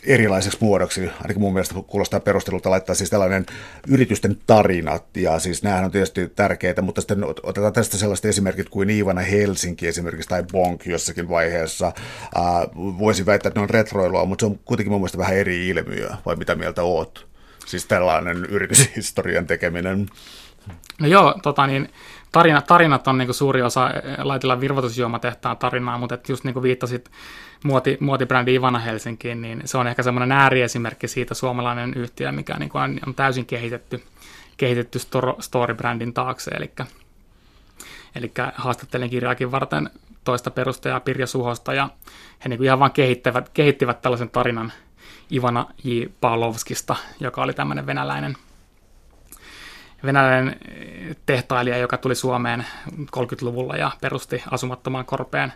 [0.03, 3.45] erilaiseksi muodoksi, ainakin mun mielestä kuulostaa perustelulta laittaa siis tällainen
[3.87, 8.89] yritysten tarinat, ja siis nämähän on tietysti tärkeitä, mutta sitten otetaan tästä sellaiset esimerkit kuin
[8.89, 11.87] Iivana Helsinki esimerkiksi, tai Bonk jossakin vaiheessa.
[11.87, 12.43] Äh,
[12.75, 16.09] voisin väittää, että ne on retroilua, mutta se on kuitenkin mun mielestä vähän eri ilmiö,
[16.25, 17.27] vai mitä mieltä oot?
[17.65, 20.07] Siis tällainen yrityshistorian tekeminen.
[20.99, 21.89] No joo, tota niin,
[22.31, 27.11] tarina, tarinat on niin suuri osa laitilla virvoitusjuomatehtaan tarinaa, mutta et just niin kuin viittasit
[27.63, 32.69] muoti, muotibrändi Ivana Helsinkiin, niin se on ehkä semmoinen ääriesimerkki siitä suomalainen yhtiö, mikä niin
[32.69, 34.03] kuin on, on täysin kehitetty,
[34.57, 34.99] kehitetty
[35.39, 36.71] story-brändin taakse, eli,
[38.15, 39.89] eli haastattelin kirjaakin varten
[40.23, 41.89] toista perustajaa Pirja Suhosta, ja
[42.43, 44.73] he niin kuin ihan vaan kehittivät, kehittivät tällaisen tarinan
[45.31, 46.03] Ivana J.
[46.21, 48.37] Pavlovskista, joka oli tämmöinen venäläinen
[50.03, 50.55] venäläinen
[51.25, 55.53] tehtailija, joka tuli Suomeen 30-luvulla ja perusti asumattomaan korpeen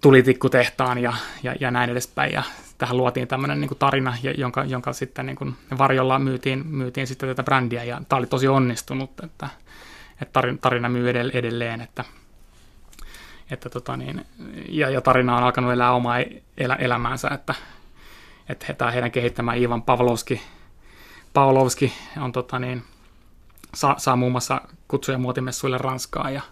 [0.00, 2.32] tulitikkutehtaan ja, ja, ja näin edespäin.
[2.32, 2.42] Ja
[2.78, 7.28] tähän luotiin tämmöinen niin kuin tarina, jonka, jonka sitten niin kuin varjolla myytiin, myytiin sitten
[7.28, 9.48] tätä brändiä, ja tämä oli tosi onnistunut, että,
[10.22, 12.04] että tarina, tarina myy edelleen, että,
[13.50, 14.26] että tota niin,
[14.68, 16.18] ja, ja tarina on alkanut elää omaa
[16.58, 17.54] elä, elämäänsä, että,
[18.48, 20.42] että he, tämä heidän kehittämä Ivan Pavlovski,
[21.32, 22.82] Pavlovski on tota niin,
[23.74, 26.42] saa, saa muun muassa kutsuja muotimessuille Ranskaan ja,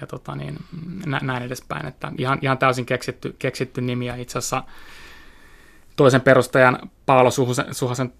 [0.00, 0.58] ja tota niin,
[1.06, 1.86] nä, näin edespäin.
[1.86, 4.62] Että ihan, ihan täysin keksitty, keksitty nimi ja itse asiassa
[5.96, 8.12] toisen perustajan Paolo Suhosen, Suhosen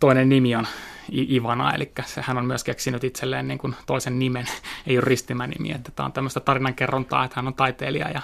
[0.00, 0.66] toinen nimi on
[1.12, 4.46] Ivana, eli hän on myös keksinyt itselleen niin kuin toisen nimen,
[4.86, 8.22] ei ole ristimänimi, että tämä on tämmöistä tarinankerrontaa, että hän on taiteilija ja,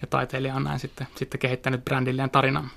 [0.00, 2.70] ja taiteilija on näin sitten, sitten kehittänyt brändilleen tarinan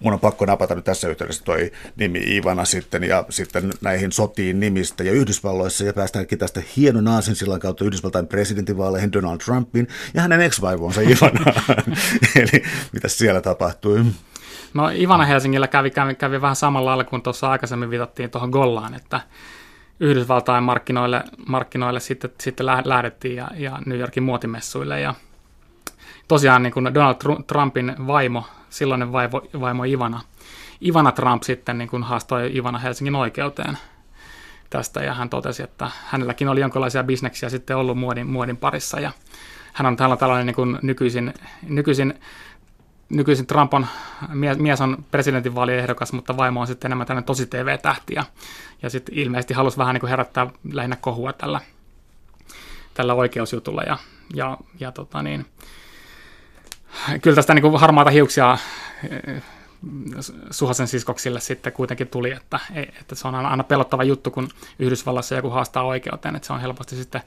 [0.00, 4.60] mun on pakko napata nyt tässä yhteydessä toi nimi Ivana sitten ja sitten näihin sotiin
[4.60, 5.04] nimistä.
[5.04, 10.40] Ja Yhdysvalloissa ja päästäänkin tästä hienon aasin silloin kautta Yhdysvaltain presidentinvaaleihin Donald Trumpin ja hänen
[10.40, 11.52] ex-vaivonsa Ivana.
[12.36, 14.04] Eli mitä siellä tapahtui?
[14.74, 18.94] No Ivana Helsingillä kävi, kävi, kävi vähän samalla lailla kuin tuossa aikaisemmin viitattiin tuohon Gollaan,
[18.94, 19.20] että
[20.00, 25.14] Yhdysvaltain markkinoille, markkinoille sitten, sitten lähdettiin ja, ja New Yorkin muotimessuille ja
[26.28, 30.20] tosiaan niin kuin Donald Trumpin vaimo silloinen vaimo, vaimo Ivana.
[30.84, 33.78] Ivana Trump sitten niin kuin haastoi Ivana Helsingin oikeuteen
[34.70, 39.12] tästä ja hän totesi, että hänelläkin oli jonkinlaisia bisneksiä sitten ollut muodin, muodin parissa ja
[39.72, 42.14] hän on, hän on tällainen niin kuin nykyisin, nykyisin,
[43.08, 43.86] nykyisin Trump on,
[44.58, 48.24] mies on presidentinvaalien ehdokas, mutta vaimo on sitten enemmän tällainen tosi TV-tähti ja,
[48.82, 51.60] ja sitten ilmeisesti halusi vähän niin kuin herättää lähinnä kohua tällä,
[52.94, 53.98] tällä oikeusjutulla ja,
[54.34, 55.46] ja, ja tota niin,
[57.22, 58.58] kyllä tästä niin kuin harmaata hiuksia
[59.10, 59.42] eh,
[60.50, 62.60] Suhasen siskoksille sitten kuitenkin tuli, että,
[63.00, 66.96] että se on aina pelottava juttu, kun Yhdysvallassa joku haastaa oikeuteen, että se on helposti
[66.96, 67.20] sitten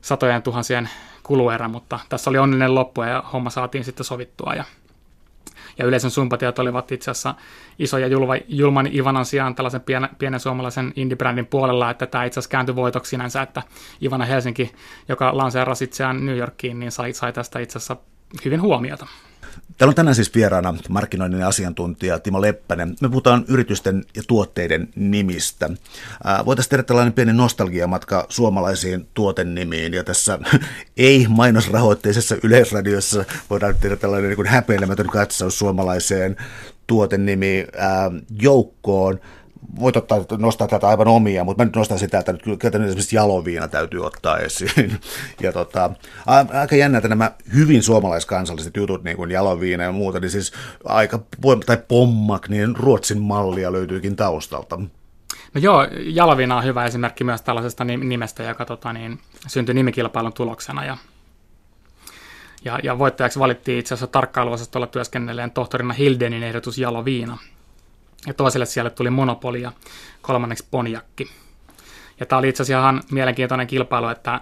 [0.00, 0.88] satojen tuhansien
[1.22, 4.64] kuluerä, mutta tässä oli onnellinen loppu ja homma saatiin sitten sovittua ja,
[5.78, 7.34] ja yleisön sympatiat olivat itse asiassa
[7.78, 12.50] isoja julva, julman Ivanan sijaan tällaisen pienen, pienen suomalaisen indie-brändin puolella, että tämä itse asiassa
[12.50, 13.62] kääntyi voitoksi sinänsä, että
[14.02, 14.72] Ivana Helsinki,
[15.08, 17.96] joka lanseerasi itseään New Yorkiin, niin sai, sai tästä itse asiassa
[18.44, 19.06] hyvin huomiota.
[19.78, 22.96] Täällä on tänään siis vieraana markkinoinnin asiantuntija Timo Leppänen.
[23.00, 25.70] Me puhutaan yritysten ja tuotteiden nimistä.
[26.46, 29.94] Voitaisiin tehdä tällainen pieni nostalgiamatka suomalaisiin tuotennimiin.
[29.94, 30.38] Ja tässä
[30.96, 36.36] ei-mainosrahoitteisessa yleisradiossa voidaan tehdä tällainen niin häpeilemätön katsaus suomalaiseen
[36.86, 37.66] tuotennimi
[38.42, 39.20] joukkoon
[39.80, 43.16] voit ottaa, nostaa tätä aivan omia, mutta mä nyt nostan sitä, että nyt kyllä esimerkiksi
[43.16, 45.00] jaloviina täytyy ottaa esiin.
[45.42, 45.90] Ja tota,
[46.52, 50.52] aika jännä, että nämä hyvin suomalaiskansalliset jutut, niin kuin jaloviina ja muuta, niin siis
[50.84, 51.20] aika,
[51.66, 54.80] tai pommak, niin Ruotsin mallia löytyykin taustalta.
[55.54, 60.84] No joo, Jaloviina on hyvä esimerkki myös tällaisesta nimestä, joka tota, niin, syntyi nimikilpailun tuloksena.
[60.84, 60.96] Ja,
[62.64, 67.38] ja, ja voittajaksi valittiin itse asiassa tarkkailuosastolla työskennelleen tohtorina Hildenin ehdotus Jaloviina
[68.26, 69.72] ja toiselle siellä tuli Monopoli ja
[70.22, 71.30] kolmanneksi Ponjakki.
[72.20, 74.40] Ja tämä oli itse asiassa ihan mielenkiintoinen kilpailu, että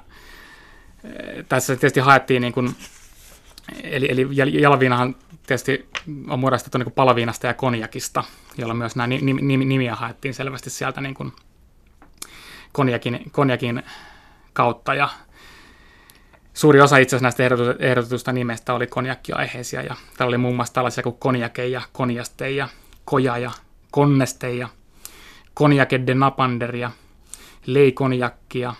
[1.05, 2.75] eh, tässä tietysti haettiin niin kuin,
[3.83, 4.29] eli, eli
[4.63, 5.89] jaloviinahan tietysti
[6.29, 8.25] on muodostettu niin palaviinasta ja konjakista,
[8.59, 9.07] jolla myös nämä
[9.65, 11.33] nimiä haettiin selvästi sieltä niin kuin
[12.73, 13.83] konjakin, konjakin
[14.53, 15.09] kautta ja
[16.55, 21.03] suuri osa itse asiassa näistä ehdotetusta nimestä oli konjakkiaiheisia ja täällä oli muun muassa tällaisia
[21.03, 22.69] kuin konjakeja, konjasteja,
[23.05, 23.51] koja ja
[23.97, 24.69] Konnesteja,
[25.55, 26.91] Konjake de Napanderia,
[27.67, 28.75] Leikonjakkia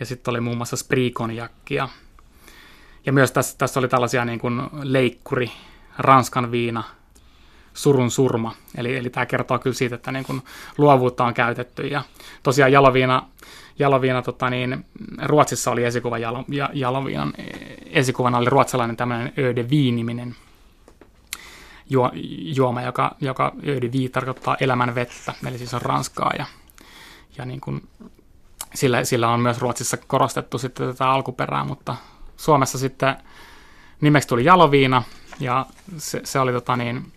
[0.00, 1.88] ja sitten oli muun muassa Sprikonjakkia.
[3.06, 5.50] Ja myös tässä, tässä oli tällaisia niin kuin leikkuri,
[5.98, 6.84] Ranskan viina,
[7.74, 8.54] surun surma.
[8.76, 10.42] Eli, eli tämä kertoo kyllä siitä, että niin kuin
[10.78, 11.86] luovuutta on käytetty.
[11.86, 12.02] Ja
[12.42, 13.28] tosiaan jaloviina,
[13.78, 14.86] jaloviina, tota niin,
[15.22, 17.32] Ruotsissa oli esikuva jalo, jaloviinan,
[17.86, 20.36] esikuvana oli ruotsalainen tämmöinen Öde niminen
[21.90, 22.10] juo,
[22.56, 26.46] juoma, joka, joka Öde tarkoittaa elämän vettä, eli siis on ranskaa ja,
[27.38, 27.88] ja niin kuin,
[28.74, 31.96] sillä, sillä on myös Ruotsissa korostettu sitten tätä alkuperää, mutta
[32.36, 33.16] Suomessa sitten
[34.00, 35.02] nimeksi tuli jaloviina
[35.40, 35.66] ja
[35.98, 37.12] se, se oli tota niin,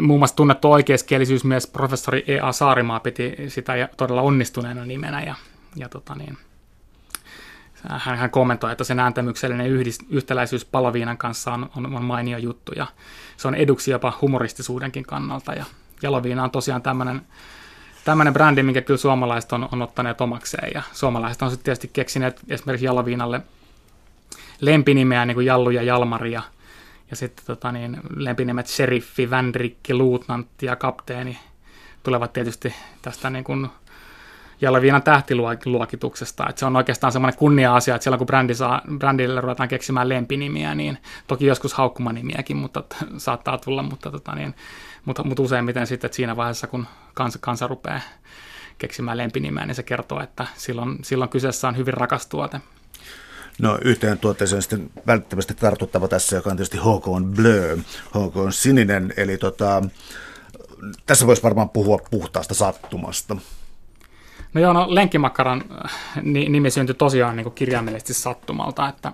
[0.00, 2.52] muun muassa tunnettu oikeuskielisyysmies professori E.A.
[2.52, 5.34] Saarimaa piti sitä todella onnistuneena nimenä ja,
[5.76, 6.38] ja tota niin,
[7.88, 12.72] hän, hän kommentoi, että sen ääntämyksellinen yhdist, yhtäläisyys paloviinan kanssa on, on, on mainio juttu
[12.76, 12.86] ja
[13.36, 15.52] se on eduksi jopa humoristisuudenkin kannalta.
[15.52, 15.64] Ja
[16.02, 17.22] jaloviina on tosiaan tämmöinen
[18.04, 20.70] tämmöinen brändi, minkä kyllä suomalaiset on, on ottaneet omakseen.
[20.74, 23.40] Ja suomalaiset on sitten tietysti keksineet esimerkiksi jaloviinalle
[24.60, 26.42] lempinimeä niin kuin Jallu ja Jalmari ja
[27.10, 31.38] ja sitten tota, niin, lempinimet Sheriffi, Vänrikki, Luutnantti ja Kapteeni
[32.02, 33.68] tulevat tietysti tästä niin kuin
[34.64, 36.46] Jaloviinan tähtiluokituksesta.
[36.48, 40.74] Että se on oikeastaan semmoinen kunnia-asia, että silloin kun brändi saa, brändille ruvetaan keksimään lempinimiä,
[40.74, 42.84] niin toki joskus haukkumanimiäkin mutta
[43.16, 44.54] saattaa tulla, mutta, tota niin,
[45.04, 48.00] mutta, mutta useimmiten sitten, että siinä vaiheessa, kun kansa, kansa rupeaa
[48.78, 52.60] keksimään lempinimeä, niin se kertoo, että silloin, silloin kyseessä on hyvin rakas tuote.
[53.58, 58.52] No yhteen tuotteeseen sitten välttämättä tartuttava tässä, joka on tietysti HK on Bleu, HK on
[58.52, 59.82] sininen, eli tota,
[61.06, 63.36] tässä voisi varmaan puhua puhtaasta sattumasta.
[64.54, 69.12] No joo, no Lenkkimakkaran äh, nimi syntyi tosiaan niin kuin kirjaimellisesti sattumalta, että,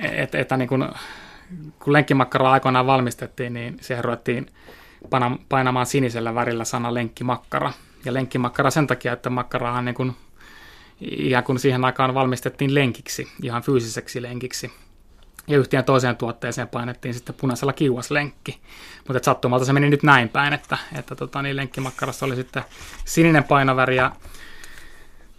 [0.00, 0.88] että, että niin kuin,
[1.78, 4.46] kun Lenkkimakkaraa aikoinaan valmistettiin, niin siihen ruvettiin
[5.48, 7.72] painamaan sinisellä värillä sana lenkkimakkara.
[8.04, 10.16] Ja lenkkimakkara sen takia, että makkarahan niin kuin
[11.00, 14.72] ja kun siihen aikaan valmistettiin lenkiksi, ihan fyysiseksi lenkiksi.
[15.48, 18.60] Ja yhteen toiseen tuotteeseen painettiin sitten punaisella kiuaslenkki.
[19.08, 22.64] Mutta sattumalta se meni nyt näin päin, että, että tota, niin lenkkimakkarassa oli sitten
[23.04, 24.12] sininen painoväri ja,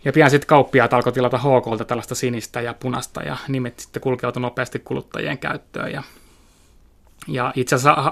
[0.05, 4.41] ja pian sitten kauppiaat alkoi tilata HKlta tällaista sinistä ja punasta ja nimet sitten kulkeutui
[4.41, 5.91] nopeasti kuluttajien käyttöön.
[5.91, 6.03] Ja,
[7.27, 8.11] ja itse asiassa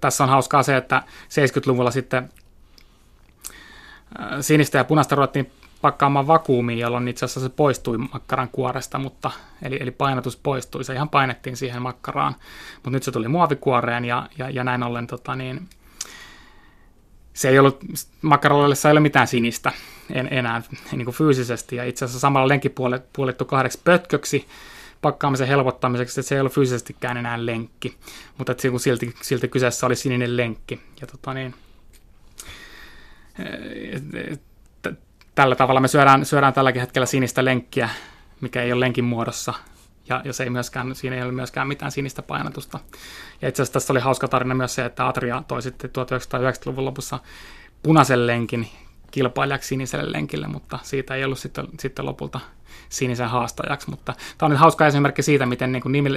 [0.00, 2.28] tässä on hauskaa se, että 70-luvulla sitten
[4.40, 9.30] sinistä ja punasta ruvettiin pakkaamaan vakuumiin, jolloin itse asiassa se poistui makkaran kuoresta, mutta,
[9.62, 10.84] eli, eli painotus poistui.
[10.84, 12.34] Se ihan painettiin siihen makkaraan,
[12.74, 15.68] mutta nyt se tuli muovikuoreen ja, ja, ja näin ollen tota, niin,
[17.32, 17.78] se ei ollut,
[18.22, 19.72] makkaralla ei ole mitään sinistä
[20.10, 20.62] en, enää
[20.92, 22.74] niin kuin fyysisesti, ja itse asiassa samalla lenkki
[23.12, 24.46] puolittu kahdeksi pötköksi
[25.02, 27.96] pakkaamisen helpottamiseksi, että se ei ollut fyysisestikään enää lenkki,
[28.38, 30.80] mutta että silti, silti kyseessä oli sininen lenkki.
[31.00, 31.54] Ja tota niin,
[35.38, 37.88] tällä tavalla me syödään, syödään tälläkin hetkellä sinistä lenkkiä,
[38.40, 39.54] mikä ei ole lenkin muodossa,
[40.08, 42.78] ja, se ei myöskään, siinä ei ole myöskään mitään sinistä painotusta.
[43.42, 47.18] Ja itse asiassa tässä oli hauska tarina myös se, että Atria toi sitten 1990-luvun lopussa
[47.82, 48.68] punaisen lenkin
[49.10, 52.40] kilpailijaksi siniselle lenkille, mutta siitä ei ollut sitten, sitten lopulta
[52.88, 53.90] sinisen haastajaksi.
[53.90, 56.10] Mutta tämä on nyt hauska esimerkki siitä, miten niin kuin nimi,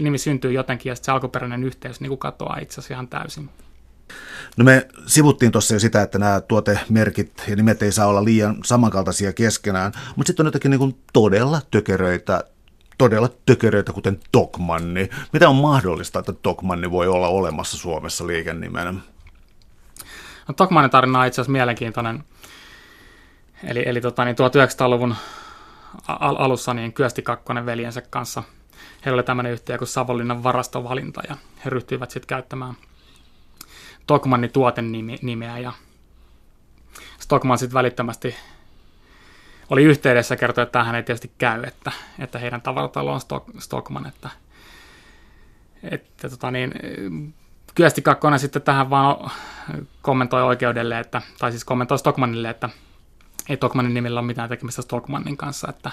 [0.00, 3.50] nimi syntyy jotenkin ja se alkuperäinen yhteys niin kuin katoaa itse asiassa ihan täysin.
[4.56, 8.56] No me sivuttiin tuossa jo sitä, että nämä tuotemerkit ja nimet ei saa olla liian
[8.64, 12.44] samankaltaisia keskenään, mutta sitten on jotakin niin todella tökeröitä,
[12.98, 15.10] todella tökeröitä, kuten Tokmanni.
[15.32, 18.92] Mitä on mahdollista, että Tokmanni voi olla olemassa Suomessa liikennimenä?
[20.48, 22.24] No, Tokmannin tarina on itse asiassa mielenkiintoinen.
[23.64, 25.14] Eli, eli tota, niin 1900-luvun
[26.08, 28.42] al- alussa niin Kyösti Kakkonen veljensä kanssa.
[29.04, 32.74] Heillä oli tämmöinen yhtiö kuin Savonlinnan varastovalinta ja he ryhtyivät sitten käyttämään–
[34.02, 35.72] Stockmannin tuotenimeä ja
[37.18, 38.34] Stockman sitten välittömästi
[39.70, 44.06] oli yhteydessä kertoi, että tähän ei tietysti käy, että, että heidän tavaratalo on Stock, Stockman,
[44.06, 44.30] että,
[45.82, 46.74] että tota niin,
[47.74, 49.30] Kyösti Kakkonen sitten tähän vaan
[50.02, 52.68] kommentoi oikeudelle, että, tai siis kommentoi Stockmanille, että
[53.48, 55.90] ei Stockmanin nimillä ole mitään tekemistä Stockmannin kanssa, että,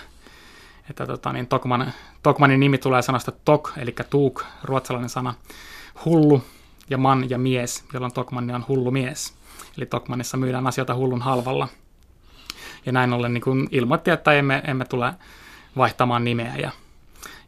[0.90, 1.94] että tota niin, Tokman,
[2.24, 5.34] Tokmanin nimi tulee sanasta tok, eli tuuk, ruotsalainen sana,
[6.06, 6.44] hullu,
[6.90, 9.34] ja man ja mies, jolloin Tokmanni on hullu mies.
[9.78, 11.68] Eli Tokmannissa myydään asioita hullun halvalla.
[12.86, 15.14] Ja näin ollen niin kun ilmoitti, että emme, emme tule
[15.78, 16.56] vaihtamaan nimeä.
[16.58, 16.72] Ja,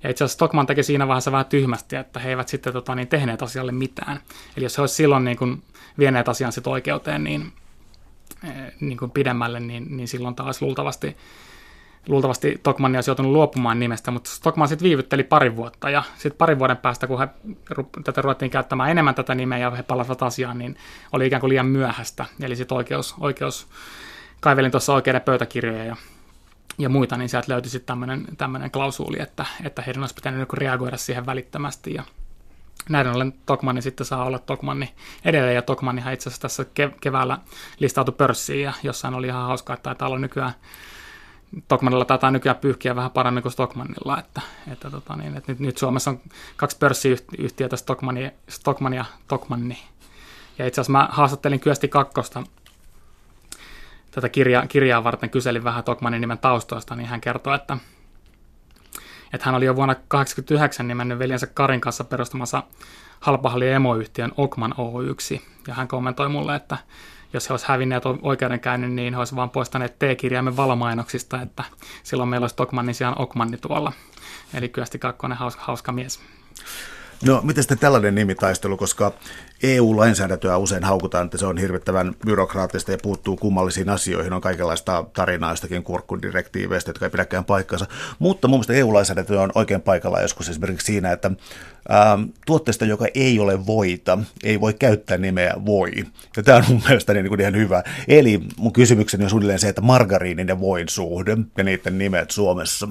[0.03, 3.07] ja itse asiassa Stockman teki siinä vaiheessa vähän tyhmästi, että he eivät sitten tota, niin,
[3.07, 4.19] tehneet asialle mitään.
[4.57, 5.63] Eli jos he olisivat silloin niin kun,
[5.99, 7.53] vieneet asian sit oikeuteen niin,
[8.43, 11.17] eh, niin kun pidemmälle, niin, niin silloin taas luultavasti
[12.07, 16.59] luultavasti Tokmanni olisi joutunut luopumaan nimestä, mutta Stockman sitten viivytteli pari vuotta ja sitten parin
[16.59, 17.27] vuoden päästä, kun he,
[18.03, 20.77] tätä ruvettiin käyttämään enemmän tätä nimeä ja he palasivat asiaan, niin
[21.11, 22.25] oli ikään kuin liian myöhäistä.
[22.41, 23.67] Eli sitten oikeus, oikeus
[24.39, 25.95] kaivelin tuossa oikeiden pöytäkirjoja ja,
[26.77, 27.97] ja muita, niin sieltä löytyi sitten
[28.37, 32.03] tämmöinen klausuuli, että, että heidän olisi pitänyt reagoida siihen välittömästi ja
[32.89, 34.93] näin ollen Tokmanni sitten saa olla Tokmanni
[35.25, 36.65] edelleen, ja Tokmannihan itse asiassa tässä
[37.01, 37.37] keväällä
[37.79, 40.53] listautui pörssiin, ja jossain oli ihan hauskaa, että taitaa olla nykyään
[41.67, 44.41] Tokmanilla taitaa nykyään pyyhkiä vähän paremmin kuin Stockmannilla, että,
[44.71, 46.19] että, tota niin, että nyt, nyt, Suomessa on
[46.57, 49.77] kaksi pörssiyhtiötä, Stockmanni, Stockmann ja Tokmanni.
[50.57, 52.43] Ja itse asiassa mä haastattelin Kyösti Kakkosta
[54.11, 57.77] tätä kirja, kirjaa varten, kyselin vähän Tokmannin nimen taustoista, niin hän kertoi, että,
[59.33, 62.63] että hän oli jo vuonna 1989 nimennyt veljensä Karin kanssa perustamassa
[63.19, 65.15] halpahalli emoyhtiön Okman Oy.
[65.67, 66.77] Ja hän kommentoi mulle, että
[67.33, 71.63] jos he olisivat hävinneet oikeudenkäynnin, niin he olisivat vain poistaneet T-kirjaimen valomainoksista, että
[72.03, 73.93] silloin meillä olisi Tokmannin sijaan Okmanni tuolla.
[74.53, 76.19] Eli Kyösti Kakkonen, hauska, hauska mies.
[77.25, 79.11] No, miten sitten tällainen nimitaistelu, koska
[79.63, 85.51] EU-lainsäädäntöä usein haukutaan, että se on hirvittävän byrokraattista ja puuttuu kummallisiin asioihin, on kaikenlaista tarinaa
[85.51, 87.85] jostakin kurkkudirektiiveistä, jotka ei pidäkään paikkansa.
[88.19, 91.31] Mutta mun mielestä EU-lainsäädäntö on oikein paikalla joskus esimerkiksi siinä, että
[91.89, 95.91] ää, tuotteesta, joka ei ole voita, ei voi käyttää nimeä voi.
[96.37, 97.83] Ja tämä on mun mielestä niin kuin ihan hyvä.
[98.07, 102.87] Eli mun kysymykseni on suunnilleen se, että margariinin ja voin suhde ja niiden nimet Suomessa.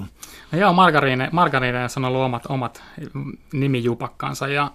[0.51, 2.83] No joo, margariine, margariine on ollut omat, omat
[3.53, 4.71] nimijupakkansa ja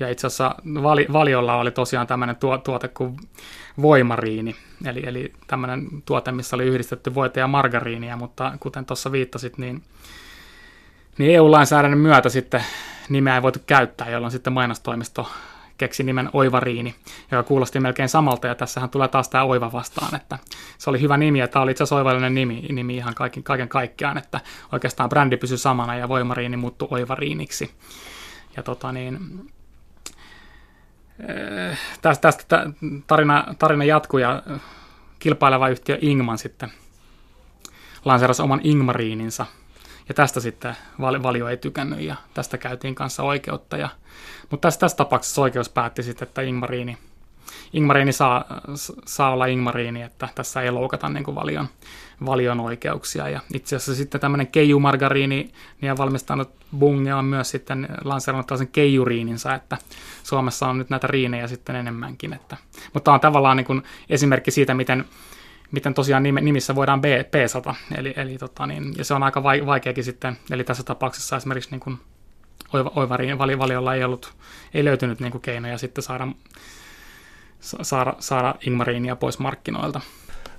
[0.00, 3.16] ja itse asiassa vali, valiolla oli tosiaan tämmöinen tuo, tuote kuin
[3.82, 9.58] voimariini, eli, eli tämmöinen tuote, missä oli yhdistetty voita ja margariinia, mutta kuten tuossa viittasit,
[9.58, 9.82] niin,
[11.18, 12.64] niin EU-lainsäädännön myötä sitten
[13.08, 15.30] nimeä ei voitu käyttää, jolloin sitten mainostoimisto
[15.78, 16.94] keksi nimen Oivariini,
[17.30, 20.38] joka kuulosti melkein samalta, ja tässähän tulee taas tämä Oiva vastaan, että
[20.78, 23.68] se oli hyvä nimi, ja tämä oli itse asiassa oivallinen nimi, nimi ihan kaiken, kaiken
[23.68, 24.40] kaikkiaan, että
[24.72, 27.74] oikeastaan brändi pysyi samana, ja Voimariini muuttui Oivariiniksi.
[28.56, 29.18] Ja tota niin,
[31.28, 32.70] eh, tästä, tästä
[33.06, 34.42] tarina, tarina jatkuu, ja
[35.18, 36.72] kilpaileva yhtiö Ingman sitten
[38.04, 39.46] lanseerasi oman Ingmariininsa,
[40.12, 43.76] ja tästä sitten valio ei tykännyt ja tästä käytiin kanssa oikeutta.
[43.76, 43.88] Ja,
[44.50, 46.98] mutta tässä, tässä tapauksessa oikeus päätti sitten, että Ingmariini,
[47.72, 48.44] Ingmariini saa,
[49.06, 51.68] saa olla Ingmariini, että tässä ei loukata niin kuin valion,
[52.26, 53.28] valion oikeuksia.
[53.28, 59.54] Ja itse asiassa sitten tämmöinen keijumargariini niin valmistanut Bunge on myös sitten lanseerannut tällaisen keijuriininsa,
[59.54, 59.78] että
[60.22, 62.32] Suomessa on nyt näitä riinejä sitten enemmänkin.
[62.32, 62.56] Että,
[62.92, 65.04] mutta on tavallaan niin kuin esimerkki siitä, miten
[65.72, 70.04] miten tosiaan nimissä voidaan B, B100, eli, eli tota niin, ja se on aika vaikeakin
[70.04, 71.98] sitten, eli tässä tapauksessa esimerkiksi niin kuin
[72.96, 74.34] Oivarin valiolla ei, ollut,
[74.74, 76.28] ei löytynyt niin kuin keinoja sitten saada,
[77.60, 80.00] saada, saada Ingmariinia pois markkinoilta.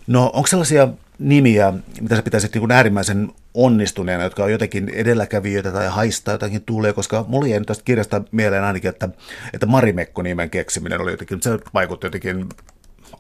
[0.07, 0.88] No onko sellaisia
[1.20, 6.93] nimiä, mitä sä pitäisit niin äärimmäisen onnistuneena, jotka on jotenkin edelläkävijöitä tai haistaa jotakin tulee,
[6.93, 9.09] koska mulla jäi tästä kirjasta mieleen ainakin, että,
[9.53, 12.49] että Marimekko-nimen keksiminen oli jotenkin, se vaikutti jotenkin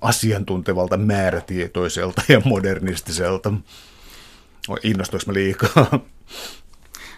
[0.03, 3.53] asiantuntevalta, määrätietoiselta ja modernistiselta.
[4.83, 5.99] Innostuiko mä liikaa?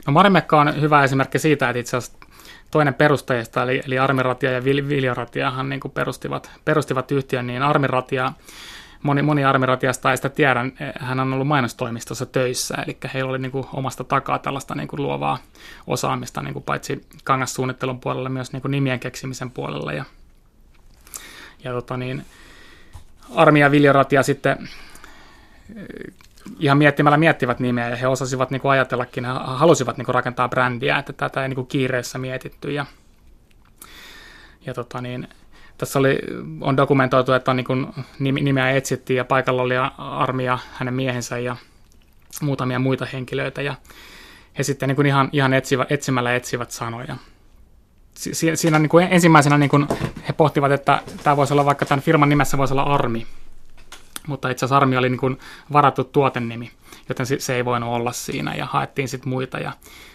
[0.08, 2.18] No Marimekka on hyvä esimerkki siitä, että itse asiassa
[2.72, 8.32] toinen perustajista, eli, eli Armiratia ja Viljaratiahan niin perustivat, perustivat yhtiön, niin Armiratia,
[9.04, 10.66] moni, moni Armiratiasta ei sitä tiedä,
[11.00, 15.02] hän on ollut mainostoimistossa töissä, eli heillä oli niin kuin omasta takaa tällaista niin kuin
[15.02, 15.38] luovaa
[15.88, 20.06] osaamista, niin kuin paitsi kangassuunnittelun puolella, myös niin kuin nimien keksimisen puolella, ja,
[21.64, 22.26] ja tota niin,
[23.36, 23.72] Armi ja
[24.24, 24.70] sitten
[25.76, 26.14] eh,
[26.60, 30.50] ihan miettimällä miettivät nimeä ja he osasivat niin kuin ajatellakin, he halusivat niin kuin rakentaa
[30.50, 32.86] brändiä, että tätä ei niin kuin kiireessä mietitty ja,
[34.66, 35.28] ja tota niin,
[35.78, 36.20] tässä oli,
[36.62, 37.88] on dokumentoitu, että on niin kuin
[38.20, 41.56] nimeä etsittiin ja paikalla oli Armi ja hänen miehensä ja
[42.42, 43.76] muutamia muita henkilöitä ja
[44.58, 47.16] he sitten niin kuin ihan, ihan etsivä, etsimällä etsivät sanoja
[48.18, 49.88] si- siinä niin kuin ensimmäisenä niin kuin
[50.28, 53.28] he pohtivat, että tämä voisi olla vaikka tämän firman nimessä voisi olla Armi,
[54.28, 55.40] mutta itse asiassa Armi oli niin kuin
[55.74, 56.72] varattu tuotennimi,
[57.10, 59.58] joten se ei voinut olla siinä ja haettiin sitten muita.
[59.58, 59.72] Ja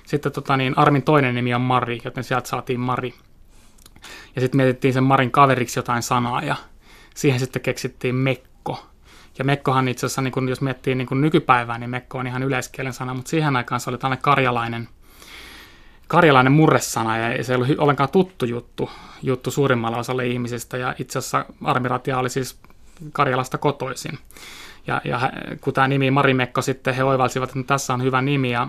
[0.07, 3.14] sitten tota, niin Armin toinen nimi on Mari, joten sieltä saatiin Mari.
[4.34, 6.57] Ja sitten mietittiin sen Marin kaveriksi jotain sanaa ja
[7.14, 8.86] siihen sitten keksittiin Mekko.
[9.38, 12.42] Ja Mekkohan itse asiassa, niin kun, jos miettii niin kun nykypäivää, niin Mekko on ihan
[12.42, 14.88] yleiskielen sana, mutta siihen aikaan se oli tällainen karjalainen–
[16.11, 18.90] karjalainen murresana ja se ei ollut ollenkaan tuttu juttu,
[19.22, 22.61] juttu suurimmalle osalle ihmisistä ja itse asiassa Armiratia oli siis
[23.12, 24.18] Karjalasta kotoisin.
[24.86, 28.68] Ja, ja kun tämä nimi Marimekko sitten, he oivalsivat, että tässä on hyvä nimi ja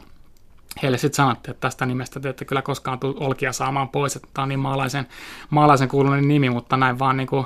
[0.82, 4.28] heille sitten sanottiin, että tästä nimestä te ette kyllä koskaan tule olkia saamaan pois, että
[4.34, 5.08] tämä on niin maalaisen,
[5.50, 7.46] maalaisen kuulunen nimi, mutta näin vaan niin kuin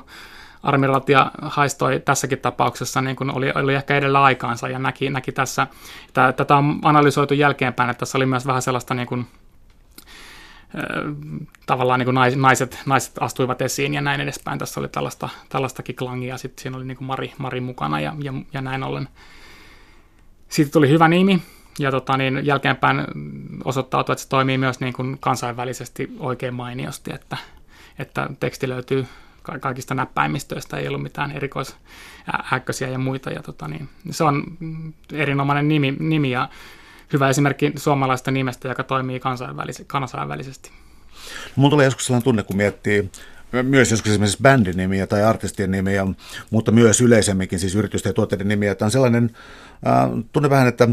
[0.63, 5.67] Armiratia haistoi tässäkin tapauksessa, niin kuin oli, oli ehkä edellä aikaansa ja näki, näki tässä,
[6.13, 9.27] tätä on analysoitu jälkeenpäin, että tässä oli myös vähän sellaista niin kuin
[11.65, 14.59] tavallaan niin kuin naiset, naiset astuivat esiin ja näin edespäin.
[14.59, 18.33] Tässä oli tällaista, tällaistakin klangia, sitten siinä oli niin kuin Mari, Mari mukana ja, ja,
[18.53, 19.07] ja näin ollen.
[20.49, 21.41] Siitä tuli hyvä nimi,
[21.79, 23.03] ja tota, niin jälkeenpäin
[23.63, 27.37] osoittautui, että se toimii myös niin kuin kansainvälisesti oikein mainiosti, että,
[27.99, 29.05] että teksti löytyy
[29.59, 33.29] kaikista näppäimistöistä, ei ollut mitään erikoisäkkösiä ja muita.
[33.29, 34.43] Ja tota, niin, se on
[35.13, 36.49] erinomainen nimi, nimi ja
[37.13, 40.71] hyvä esimerkki suomalaista nimestä, joka toimii kansainvälis- kansainvälisesti.
[41.55, 43.11] Mulla tulee joskus sellainen tunne, kun miettii
[43.63, 46.07] myös joskus esimerkiksi bändin nimiä tai artistien nimiä,
[46.49, 48.75] mutta myös yleisemminkin siis yritysten ja tuotteiden nimiä.
[48.75, 49.31] Tämä on sellainen,
[49.87, 50.87] äh, tunne vähän, että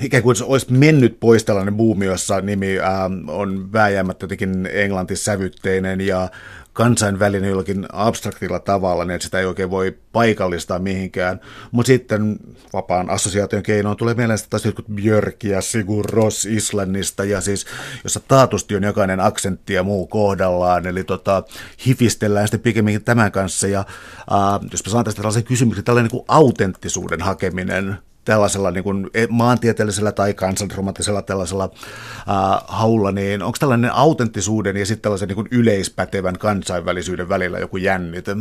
[0.00, 2.86] ikään kuin olisi mennyt pois tällainen buumi, jossa nimi äh,
[3.28, 6.28] on vääjäämättä jotenkin englantisävytteinen ja
[6.72, 11.40] kansainvälinen jollakin abstraktilla tavalla, niin että sitä ei oikein voi paikallistaa mihinkään.
[11.70, 12.36] Mutta sitten
[12.72, 17.66] vapaan assosiaation keinoin tulee mieleen taas jotkut Björk ja Sigur Ross Islannista, ja siis,
[18.04, 21.42] jossa taatusti on jokainen aksentti ja muu kohdallaan, eli tota,
[21.86, 26.18] hifistellään sitten pikemminkin tämän kanssa, ja äh, jos mä saan tästä tällaisen kysymyksen, tällainen niin
[26.18, 33.56] kuin autenttisuuden hakeminen, tällaisella niin kuin e, maantieteellisellä tai kansanromantisella tällaisella äh, haulla, niin onko
[33.60, 38.36] tällainen autenttisuuden ja sitten tällaisen niin kuin yleispätevän kansainvälisyyden välillä joku jännite?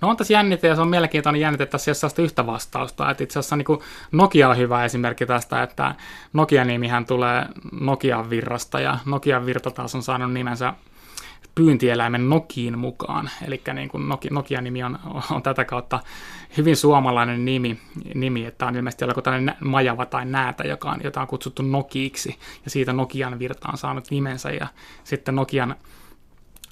[0.00, 3.10] No on tässä jännite ja se on mielenkiintoinen jännite, että tässä ei yhtä vastausta.
[3.10, 3.80] Että itse asiassa niin kuin
[4.12, 5.94] Nokia on hyvä esimerkki tästä, että
[6.32, 7.46] Nokia-nimihän tulee
[7.80, 10.74] Nokian virrasta ja Nokian virta taas on saanut nimensä
[11.54, 13.30] pyyntieläimen Nokiin mukaan.
[13.46, 14.98] Eli niin kuin Nokia-nimi on,
[15.30, 16.00] on tätä kautta
[16.56, 17.78] hyvin suomalainen nimi,
[18.14, 22.38] nimi että on ilmeisesti joku tällainen majava tai näätä, joka on, jota on kutsuttu Nokiiksi,
[22.64, 24.66] ja siitä Nokian virta on saanut nimensä, ja
[25.04, 25.76] sitten Nokian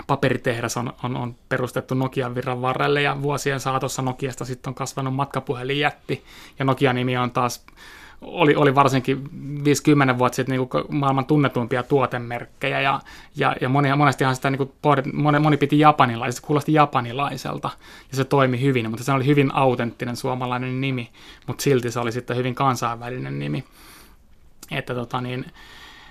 [0.06, 5.14] paperitehdas on, on, on perustettu Nokian virran varrelle, ja vuosien saatossa Nokiasta sitten on kasvanut
[5.14, 6.24] matkapuhelinjätti,
[6.58, 7.66] ja Nokia-nimi on taas
[8.20, 9.28] oli, oli varsinkin
[9.64, 13.00] 50 vuotta sitten niin kuin maailman tunnetuimpia tuotemerkkejä ja,
[13.36, 14.72] ja, ja moni, monestihan sitä niin kuin,
[15.12, 17.70] moni, moni piti japanilaisesta, kuulosti japanilaiselta
[18.10, 21.10] ja se toimi hyvin, mutta se oli hyvin autenttinen suomalainen nimi,
[21.46, 23.64] mutta silti se oli sitten hyvin kansainvälinen nimi.
[24.70, 25.44] Että tota niin,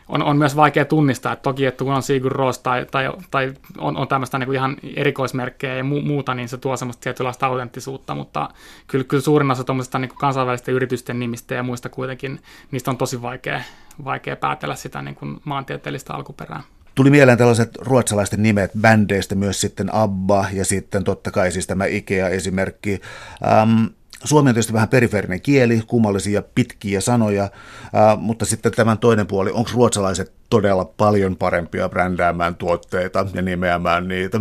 [0.10, 3.54] on, on myös vaikea tunnistaa, että toki, että kun on Sigur Ros tai, tai, tai
[3.78, 8.16] on, on tämmöistä niin ihan erikoismerkkejä ja mu, muuta, niin se tuo semmoista tietynlaista autenttisuutta,
[8.16, 8.50] mutta
[8.88, 12.40] kyllä, kyllä suurin osa tuommoisista niin kansainvälisten yritysten nimistä ja muista kuitenkin,
[12.72, 13.62] niistä on tosi vaikea,
[14.04, 16.64] vaikea päätellä sitä niin kuin maantieteellistä alkuperää.
[16.96, 21.86] Tuli mieleen tällaiset ruotsalaisten nimet bändeistä, myös sitten ABBA ja sitten totta kai siis tämä
[21.86, 23.02] IKEA-esimerkki.
[23.48, 23.86] Ähm,
[24.24, 27.50] Suomi on tietysti vähän periferinen kieli, kummallisia pitkiä sanoja,
[27.94, 34.08] ää, mutta sitten tämän toinen puoli, onko ruotsalaiset todella paljon parempia brändäämään tuotteita ja nimeämään
[34.08, 34.40] niitä?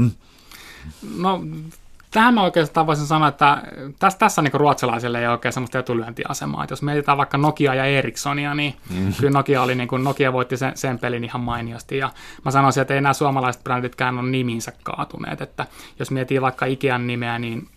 [1.16, 1.40] No
[2.10, 3.62] Tähän mä oikeastaan voisin sanoa, että
[3.98, 6.64] tässä, tässä niin ruotsalaisille ei ole oikein semmoista etulyöntiasemaa.
[6.64, 9.12] Että jos mietitään vaikka Nokia ja Ericssonia, niin mm.
[9.20, 11.98] kyllä Nokia, oli, niin kuin, Nokia voitti sen, sen pelin ihan mainiosti.
[11.98, 12.10] Ja
[12.44, 15.40] mä sanoisin, että ei nämä suomalaiset bränditkään ole niminsä kaatuneet.
[15.40, 15.66] Että
[15.98, 17.68] jos miettii vaikka Ikean nimeä, niin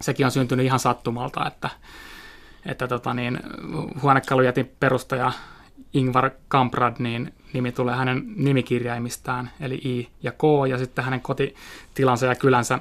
[0.00, 1.70] sekin on syntynyt ihan sattumalta, että,
[2.66, 3.40] että tota niin,
[4.02, 5.32] huonekalujätin perustaja
[5.94, 12.26] Ingvar Kamprad, niin nimi tulee hänen nimikirjaimistään, eli I ja K, ja sitten hänen kotitilansa
[12.26, 12.78] ja kylänsä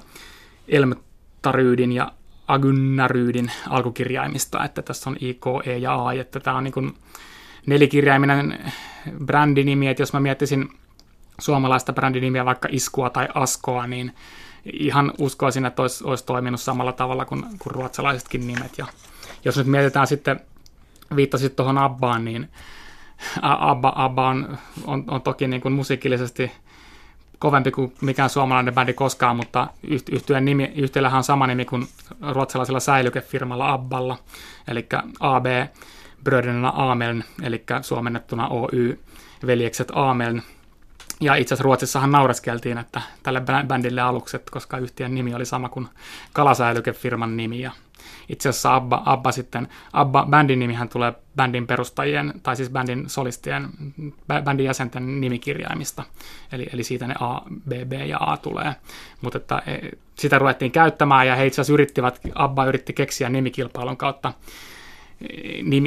[0.67, 2.11] Elmtaryydin ja
[2.47, 6.93] Agunnaryydin alkukirjaimista, että tässä on I, K, E ja A, että tämä on niin kuin
[7.65, 8.71] nelikirjaiminen
[9.25, 10.69] brändinimi, että jos mä miettisin
[11.39, 14.13] suomalaista brändinimiä, vaikka Iskua tai Askoa, niin
[14.73, 18.77] ihan uskoisin, että olisi, olisi toiminut samalla tavalla kuin, kuin ruotsalaisetkin nimet.
[18.77, 18.85] Ja
[19.45, 20.39] jos nyt mietitään sitten,
[21.15, 22.49] viittasit tuohon Abbaan, niin
[23.41, 26.51] Abba, Abba on, on, on toki niin kuin musiikillisesti
[27.39, 29.67] kovempi kuin mikään suomalainen bändi koskaan, mutta
[30.41, 31.87] nimi, yhtiöllähän on sama nimi kuin
[32.31, 34.17] ruotsalaisella säilykefirmalla Abballa,
[34.67, 34.85] eli
[35.19, 35.45] AB
[36.23, 38.99] Bröderna Ameln, eli suomennettuna Oy,
[39.45, 40.41] veljekset Ameln,
[41.21, 45.87] ja itse asiassa Ruotsissahan naureskeltiin, että tälle bändille alukset, koska yhtiön nimi oli sama kuin
[46.33, 47.59] kalasäilykefirman nimi.
[47.59, 47.71] Ja
[48.29, 53.69] itse asiassa Abba, Abba sitten, Abba, bändin nimihän tulee bändin perustajien, tai siis bändin solistien,
[54.43, 56.03] bändin jäsenten nimikirjaimista.
[56.51, 58.75] Eli, eli siitä ne A, B, B ja A tulee.
[59.21, 63.97] Mutta että e, sitä ruvettiin käyttämään, ja he itse asiassa yrittivät, Abba yritti keksiä nimikilpailun
[63.97, 64.33] kautta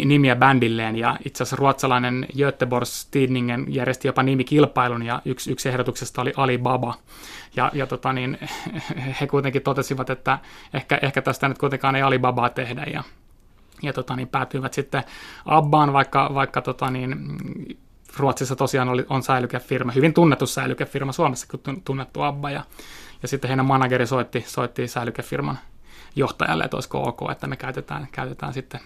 [0.05, 0.97] nimiä bändilleen.
[0.97, 6.95] Ja itse asiassa ruotsalainen Göteborgs Tidningen järjesti jopa nimikilpailun ja yksi, yksi ehdotuksesta oli Alibaba.
[7.57, 8.39] Ja, ja tota niin,
[9.21, 10.39] he kuitenkin totesivat, että
[10.75, 12.85] ehkä, ehkä tästä nyt kuitenkaan ei Alibabaa tehdä.
[12.93, 13.05] Ja,
[13.83, 15.03] ja tota niin, päätyivät sitten
[15.47, 17.17] Abbaan, vaikka, vaikka tota niin,
[18.17, 22.51] Ruotsissa tosiaan oli, on säilykefirma, hyvin tunnettu säilykefirma, Suomessakin tunnettu Abba.
[22.51, 22.65] Ja,
[23.23, 25.59] ja sitten heidän manageri soitti, soitti säilykefirman
[26.17, 28.81] johtajalle, että olisiko ok, että me käytetään, käytetään sitten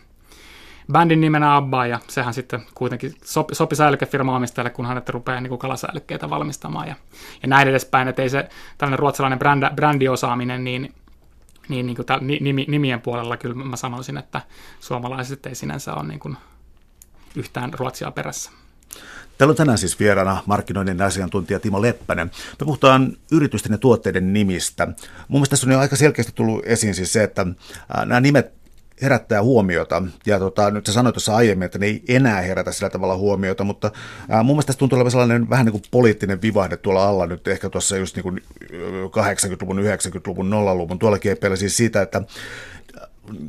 [0.93, 5.59] bändin nimenä Abba, ja sehän sitten kuitenkin sopi, sopi säilykefirma omistajalle, kun hänet rupeaa niin
[5.59, 6.95] kalasäilykkeitä valmistamaan, ja,
[7.43, 10.95] ja näin edespäin, että ei se tällainen ruotsalainen bränd, brändiosaaminen, niin
[11.69, 12.07] niin, niin kuin
[12.41, 14.41] nimi, nimien puolella kyllä mä sanoisin, että
[14.81, 16.37] suomalaiset ei sinänsä ole niin kuin
[17.37, 18.51] yhtään Ruotsia perässä.
[19.39, 22.31] Täällä on tänään siis vieraana markkinoinnin asiantuntija Timo Leppänen.
[22.61, 24.87] Me puhutaan yritysten ja tuotteiden nimistä.
[24.87, 24.97] Mun
[25.29, 27.47] mielestä tässä on jo aika selkeästi tullut esiin siis se, että
[28.07, 28.64] nämä nimet
[29.03, 30.03] herättää huomiota.
[30.27, 33.65] Ja tota, nyt sä sanoit tuossa aiemmin, että ne ei enää herätä sillä tavalla huomiota,
[33.65, 33.91] mutta
[34.29, 37.49] ää, mun mielestä tässä tuntuu olevan sellainen vähän niin kuin poliittinen vivahde tuolla alla nyt
[37.49, 38.43] ehkä tuossa just niin kuin
[39.07, 42.23] 80-luvun, 90-luvun, 0-luvun, tuolla kieppeillä siis siitä, että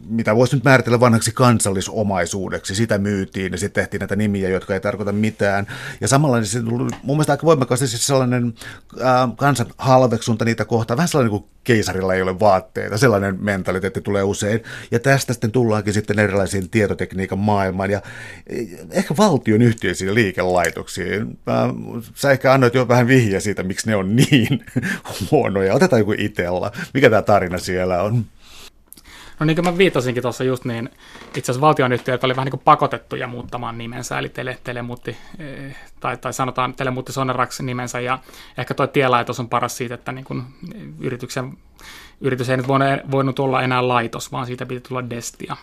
[0.10, 2.76] mitä voisi nyt määritellä vanhaksi kansallisomaisuudeksi.
[2.76, 5.68] Sitä myytiin ja sitten tehtiin näitä nimiä, jotka ei tarkoita mitään.
[6.02, 8.54] Ja samalla niin se tuli mun mielestä aika voimakkaasti siis sellainen
[9.02, 10.98] ää, kansan halveksunta niitä kohtaa.
[10.98, 12.98] Vähän sellainen kuin keisarilla ei ole vaatteita.
[12.98, 14.64] Sellainen mentaliteetti tulee usein.
[14.92, 18.02] Ja tästä sitten tullaankin sitten erilaisiin tietotekniikan maailmaan ja
[18.92, 21.40] ehkä valtion yhteisiin liikelaitoksiin.
[22.16, 24.66] Sä ehkä annoit jo vähän vihjaa siitä, miksi ne on niin
[25.32, 25.74] huonoja.
[25.74, 26.72] Otetaan joku itellä.
[26.94, 28.26] Mikä tämä tarina siellä on?
[29.40, 30.90] No niin kuin mä viittasinkin tuossa just niin,
[31.28, 36.18] itse asiassa valtionyhtiöt oli vähän niin kuin pakotettuja muuttamaan nimensä, eli tele, telemuutti, eh, tai,
[36.18, 38.20] tai sanotaan telemuutti Sonerax nimensä, ja
[38.58, 40.44] ehkä tuo tielaitos on paras siitä, että niin kuin
[41.00, 41.58] yrityksen,
[42.22, 42.68] yritys ei nyt
[43.12, 45.56] voinut olla enää laitos, vaan siitä piti tulla Destia.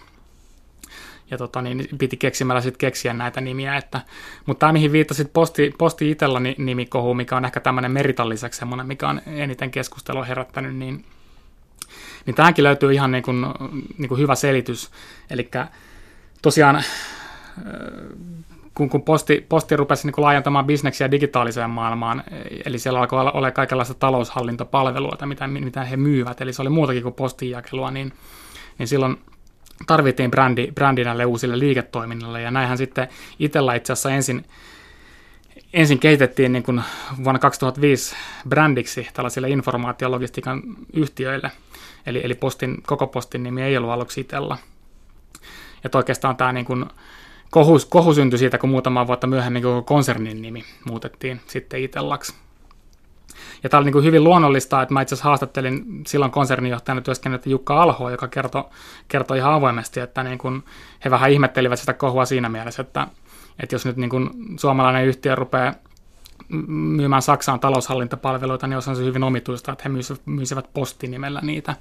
[1.30, 3.76] Ja tota, niin piti keksimällä sitten keksiä näitä nimiä.
[3.76, 4.00] Että,
[4.46, 8.86] mutta tämä, mihin viittasit Posti, Posti Itella nimikohu, mikä on ehkä tämmöinen Meritan lisäksi semmoinen,
[8.86, 11.04] mikä on eniten keskustelua herättänyt, niin
[12.26, 13.46] niin tähänkin löytyy ihan niin kuin,
[13.98, 14.90] niin kuin hyvä selitys.
[15.30, 15.50] Eli
[16.42, 16.86] tosiaan äh,
[18.74, 22.24] kun, kun posti, posti rupesi niin kuin laajentamaan bisneksiä digitaaliseen maailmaan,
[22.64, 27.14] eli siellä alkoi olla kaikenlaista taloushallintopalvelua, mitä, mitä he myyvät, eli se oli muutakin kuin
[27.14, 28.12] postinjakelua, niin,
[28.78, 29.16] niin silloin
[29.86, 33.08] tarvittiin brändi, brändi näille uusille liiketoiminnalle, ja näinhän sitten
[33.38, 34.44] itsellä itse asiassa ensin,
[35.72, 36.82] ensin kehitettiin niin kuin
[37.24, 38.16] vuonna 2005
[38.48, 40.62] brändiksi tällaisille informaatiologistiikan
[40.92, 41.50] yhtiöille,
[42.06, 44.58] Eli, eli postin, koko postin nimi ei ollut aluksi Itella.
[45.84, 46.84] Ja oikeastaan tämä niin kuin
[47.50, 52.34] kohu, kohu syntyi siitä, kun muutama vuotta myöhemmin koko konsernin nimi muutettiin sitten Itellaksi.
[53.62, 57.46] Ja tämä oli niin kuin hyvin luonnollista, että mä itse asiassa haastattelin silloin konserninjohtajana työskennellyt
[57.46, 58.64] Jukka Alho, joka kertoi,
[59.08, 60.62] kertoi ihan avoimesti, että niin kuin
[61.04, 63.06] he vähän ihmettelivät sitä kohua siinä mielessä, että,
[63.62, 64.30] että jos nyt niin kuin
[64.60, 65.74] suomalainen yhtiö rupeaa
[66.66, 69.90] myymään Saksaan taloushallintapalveluita, niin on se hyvin omituista, että he
[70.26, 71.76] myisivät postinimellä niitä.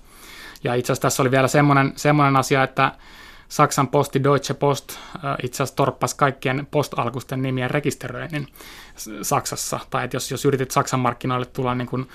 [0.63, 2.91] Ja itse asiassa tässä oli vielä semmoinen, semmoinen asia, että
[3.51, 4.99] Saksan posti Deutsche Post
[5.43, 8.47] itse asiassa torppasi kaikkien postalkusten nimien rekisteröinnin
[9.21, 9.79] Saksassa.
[9.89, 12.07] Tai että jos, jos yritit Saksan markkinoille tulla niin kuin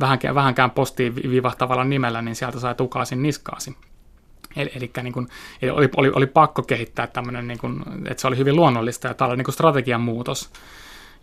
[0.00, 3.76] vähänkään, vähänkään postiin vivahtavalla nimellä, niin sieltä sai tukaasin niskaasi.
[4.56, 5.28] Eli, eli, niin kuin,
[5.62, 9.14] eli oli, oli, oli pakko kehittää tämmöinen, niin kuin, että se oli hyvin luonnollista ja
[9.14, 10.50] tämä oli niin kuin strategian muutos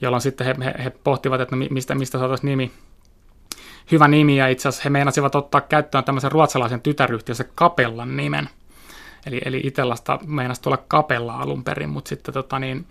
[0.02, 2.72] jolloin sitten he, he, he pohtivat, että no mistä, mistä saataisiin nimi,
[3.92, 8.50] hyvä nimi, ja itse asiassa he meinasivat ottaa käyttöön tämmöisen ruotsalaisen tytäryhtiössä Kapellan nimen.
[9.26, 12.86] Eli, eli Itellasta meinasi tulla Kapella alun perin, mutta sitten tota niin,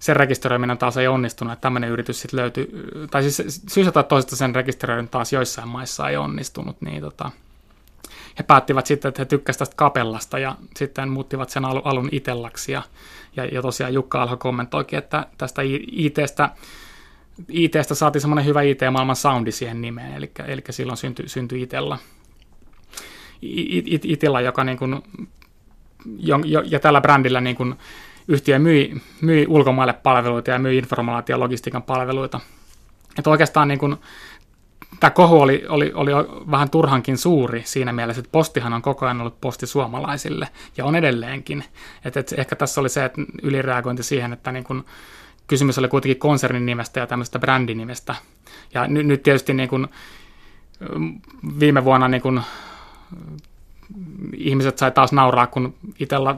[0.00, 2.70] sen rekisteröiminen taas ei onnistunut, että tämmöinen yritys sitten löytyi,
[3.10, 7.30] tai siis syystä tai toisesta sen rekisteröiminen taas joissain maissa ei onnistunut, niin tota,
[8.38, 12.82] he päättivät sitten, että he tykkäsivät tästä kapellasta ja sitten muuttivat sen alun itellaksi ja,
[13.36, 15.62] ja, ja tosiaan Jukka Alho kommentoikin, että tästä
[15.92, 16.50] ITstä,
[17.48, 21.98] ITstä saatiin semmoinen hyvä IT-maailman soundi siihen nimeen, eli, eli silloin syntyi, syntyi Itella.
[24.02, 25.02] Itella, joka niin kuin,
[26.18, 27.74] jo, jo, ja tällä brändillä niin kuin
[28.28, 32.40] yhtiö myi, myi ulkomaille palveluita ja myi informaatio- ja logistiikan palveluita.
[33.18, 33.96] Että oikeastaan niin kuin,
[35.00, 36.10] tämä kohu oli, oli, oli
[36.50, 40.96] vähän turhankin suuri siinä mielessä, että postihan on koko ajan ollut posti suomalaisille ja on
[40.96, 41.64] edelleenkin.
[42.04, 44.84] Et, et ehkä tässä oli se että ylireagointi siihen, että niin kun,
[45.46, 48.14] kysymys oli kuitenkin konsernin nimestä ja tämmöistä brändinimestä.
[48.74, 49.88] Ja nyt, nyt tietysti niin kun,
[51.60, 52.42] viime vuonna niin kun,
[54.36, 56.36] ihmiset sai taas nauraa, kun itsellä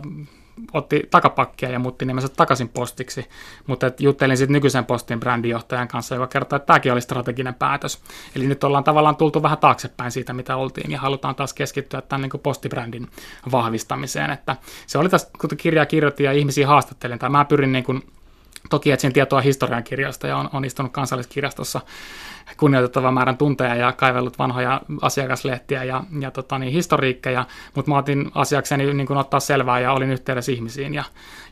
[0.73, 3.29] otti takapakkia ja muutti nimensä takaisin postiksi,
[3.67, 8.03] mutta et juttelin sitten nykyisen postin brändijohtajan kanssa, joka kertoi, että tämäkin oli strateginen päätös.
[8.37, 12.23] Eli nyt ollaan tavallaan tultu vähän taaksepäin siitä, mitä oltiin, ja halutaan taas keskittyä tämän
[12.23, 13.09] niin postibrändin
[13.53, 14.31] vahvistamiseen.
[14.31, 14.57] Että
[14.87, 18.03] se oli tässä, kun kirjaa kirjoitin ja ihmisiä haastattelin, tai mä pyrin niin kuin,
[18.71, 21.81] toki etsin tietoa historian kirjoista ja on, on istunut kansalliskirjastossa
[22.57, 28.31] kunnioitettavan määrän tunteja ja kaivellut vanhoja asiakaslehtiä ja, ja tota, niin, historiikkeja, mutta mä otin
[28.35, 31.05] asiakseni niin kuin ottaa selvää ja olin yhteydessä ihmisiin, ja,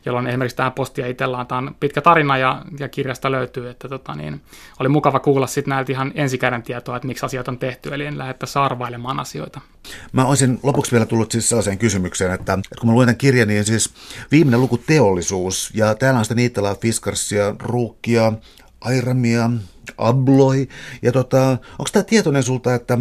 [0.05, 4.15] jolloin esimerkiksi tähän postia itsellaan, tämä on pitkä tarina ja, ja kirjasta löytyy, että tota,
[4.15, 4.41] niin,
[4.79, 8.17] oli mukava kuulla sitten näiltä ihan ensikäden tietoa, että miksi asiat on tehty, eli en
[8.17, 9.61] lähde tässä arvailemaan asioita.
[10.11, 13.47] Mä olisin lopuksi vielä tullut siis sellaiseen kysymykseen, että, että kun mä luen tämän kirjan,
[13.47, 13.93] niin siis
[14.31, 18.33] viimeinen luku teollisuus, ja täällä on sitä Niittalaa, Fiskarsia, Ruukkia,
[18.81, 19.49] Airamia,
[19.97, 20.67] Abloi.
[21.01, 22.97] Ja tota, onko tämä tietoinen sulta, että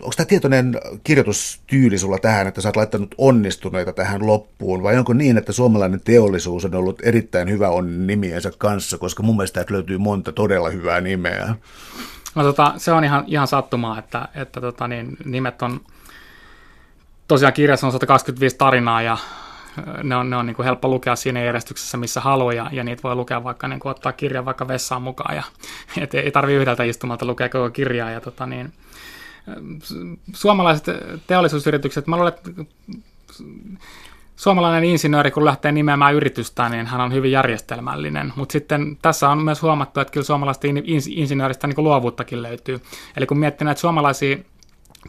[0.00, 5.12] onko tämä tietoinen kirjoitustyyli sulla tähän, että sä oot laittanut onnistuneita tähän loppuun, vai onko
[5.12, 9.74] niin, että suomalainen teollisuus on ollut erittäin hyvä on nimiensä kanssa, koska mun mielestä täältä
[9.74, 11.54] löytyy monta todella hyvää nimeä.
[12.34, 15.80] No tota, se on ihan, ihan sattumaa, että, että tota, niin, nimet on,
[17.28, 19.18] tosiaan kirjassa on 125 tarinaa ja
[20.02, 23.02] ne on, ne on niin kuin helppo lukea siinä järjestyksessä, missä haluaa, ja, ja niitä
[23.02, 25.42] voi lukea vaikka niin kuin ottaa kirjan vaikka vessaan mukaan, ja
[26.02, 28.72] et ei tarvitse yhdeltä istumalta lukea koko kirjaa, ja tota niin,
[30.32, 30.84] suomalaiset
[31.26, 32.32] teollisuusyritykset, mä luulen,
[34.36, 38.32] suomalainen insinööri, kun lähtee nimeämään yritystään, niin hän on hyvin järjestelmällinen.
[38.36, 40.66] Mutta sitten tässä on myös huomattu, että kyllä suomalaista
[41.08, 42.80] insinööristä niin luovuuttakin löytyy.
[43.16, 44.36] Eli kun miettii näitä suomalaisia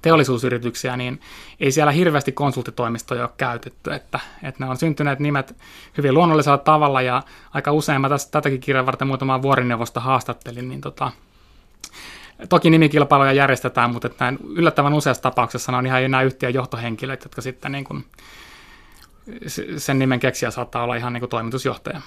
[0.01, 1.21] teollisuusyrityksiä, niin
[1.59, 5.55] ei siellä hirveästi konsulttitoimistoja ole käytetty, että, että ne on syntyneet nimet
[5.97, 7.23] hyvin luonnollisella tavalla ja
[7.53, 11.11] aika usein mä tässä tätäkin kirjan varten muutamaa vuorineuvosta haastattelin, niin tota,
[12.49, 17.41] Toki nimikilpailuja järjestetään, mutta että yllättävän useassa tapauksessa ne on ihan nämä yhtiön johtohenkilöt, jotka
[17.41, 18.05] sitten niin kuin,
[19.77, 22.01] sen nimen keksiä saattaa olla ihan niin kuin toimitusjohtaja.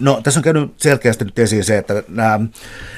[0.00, 2.40] No tässä on käynyt selkeästi nyt esiin se, että nämä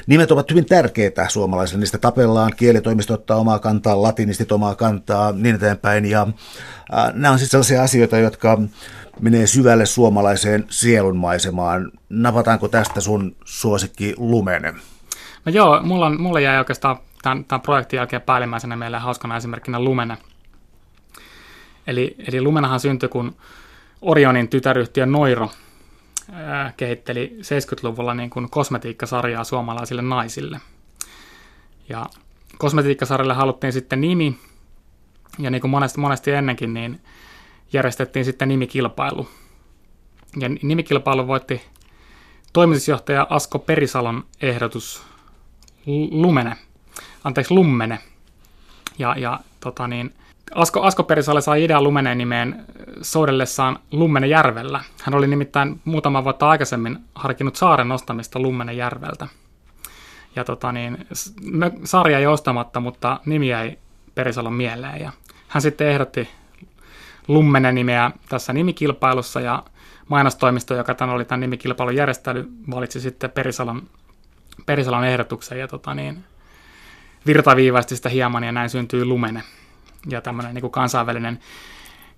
[0.07, 1.79] nimet ovat hyvin tärkeitä suomalaisille.
[1.79, 6.05] Niistä tapellaan, kielitoimisto ottaa omaa kantaa, latinistit omaa kantaa, niin eteenpäin.
[6.05, 8.57] Ja äh, nämä on sitten sellaisia asioita, jotka
[9.19, 11.91] menee syvälle suomalaiseen sielunmaisemaan.
[12.09, 14.73] Napataanko tästä sun suosikki Lumene?
[15.45, 19.79] No joo, mulla, on, mulla jäi oikeastaan tämän, tämän projektin jälkeen päällimmäisenä meille hauskana esimerkkinä
[19.83, 20.17] Lumene.
[21.89, 23.35] Eli, eli Lumenahan syntyi, kun
[24.01, 25.51] Orionin tytäryhtiö Noiro
[26.31, 30.61] ää, kehitteli 70-luvulla niin kuin kosmetiikkasarjaa suomalaisille naisille.
[31.89, 32.05] Ja
[32.57, 34.37] kosmetiikkasarjalle haluttiin sitten nimi,
[35.39, 37.01] ja niin kuin monesti, monesti ennenkin, niin
[37.73, 39.27] järjestettiin sitten nimikilpailu.
[40.39, 41.61] Ja nimikilpailu voitti
[42.53, 45.03] toimitusjohtaja Asko Perisalon ehdotus
[46.11, 46.55] Lumene,
[47.23, 47.99] anteeksi Lummene.
[48.99, 50.13] Ja, ja tota niin,
[50.55, 52.65] Asko, Asko Perisalle sai idean Lumeneen nimeen
[53.01, 54.83] soudellessaan Lummene järvellä.
[55.03, 59.27] Hän oli nimittäin muutama vuotta aikaisemmin harkinnut saaren nostamista Lummene järveltä.
[60.35, 61.07] Ja tota niin,
[61.83, 63.77] sarja ei ostamatta, mutta nimi jäi
[64.15, 65.01] Perisalon mieleen.
[65.01, 65.11] Ja
[65.47, 66.29] hän sitten ehdotti
[67.27, 69.63] Lummene nimeä tässä nimikilpailussa ja
[70.07, 73.81] mainostoimisto, joka tämän oli tämän nimikilpailun järjestely, valitsi sitten Perisalon
[74.65, 76.23] Perisalon ehdotuksen ja tota niin,
[77.25, 79.43] virtaviivaisti sitä hieman ja näin syntyy Lumene.
[80.07, 81.39] Ja tämmöinen niin kansainvälinen,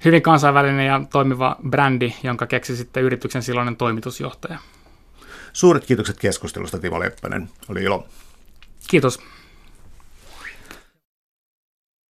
[0.06, 4.60] hyvin kansainvälinen ja toimiva brändi, jonka keksi sitten yrityksen silloinen toimitusjohtaja.
[5.54, 7.50] Suuret kiitokset keskustelusta Timo Leppänen.
[7.70, 8.08] Oli ilo.
[8.88, 9.20] Kiitos.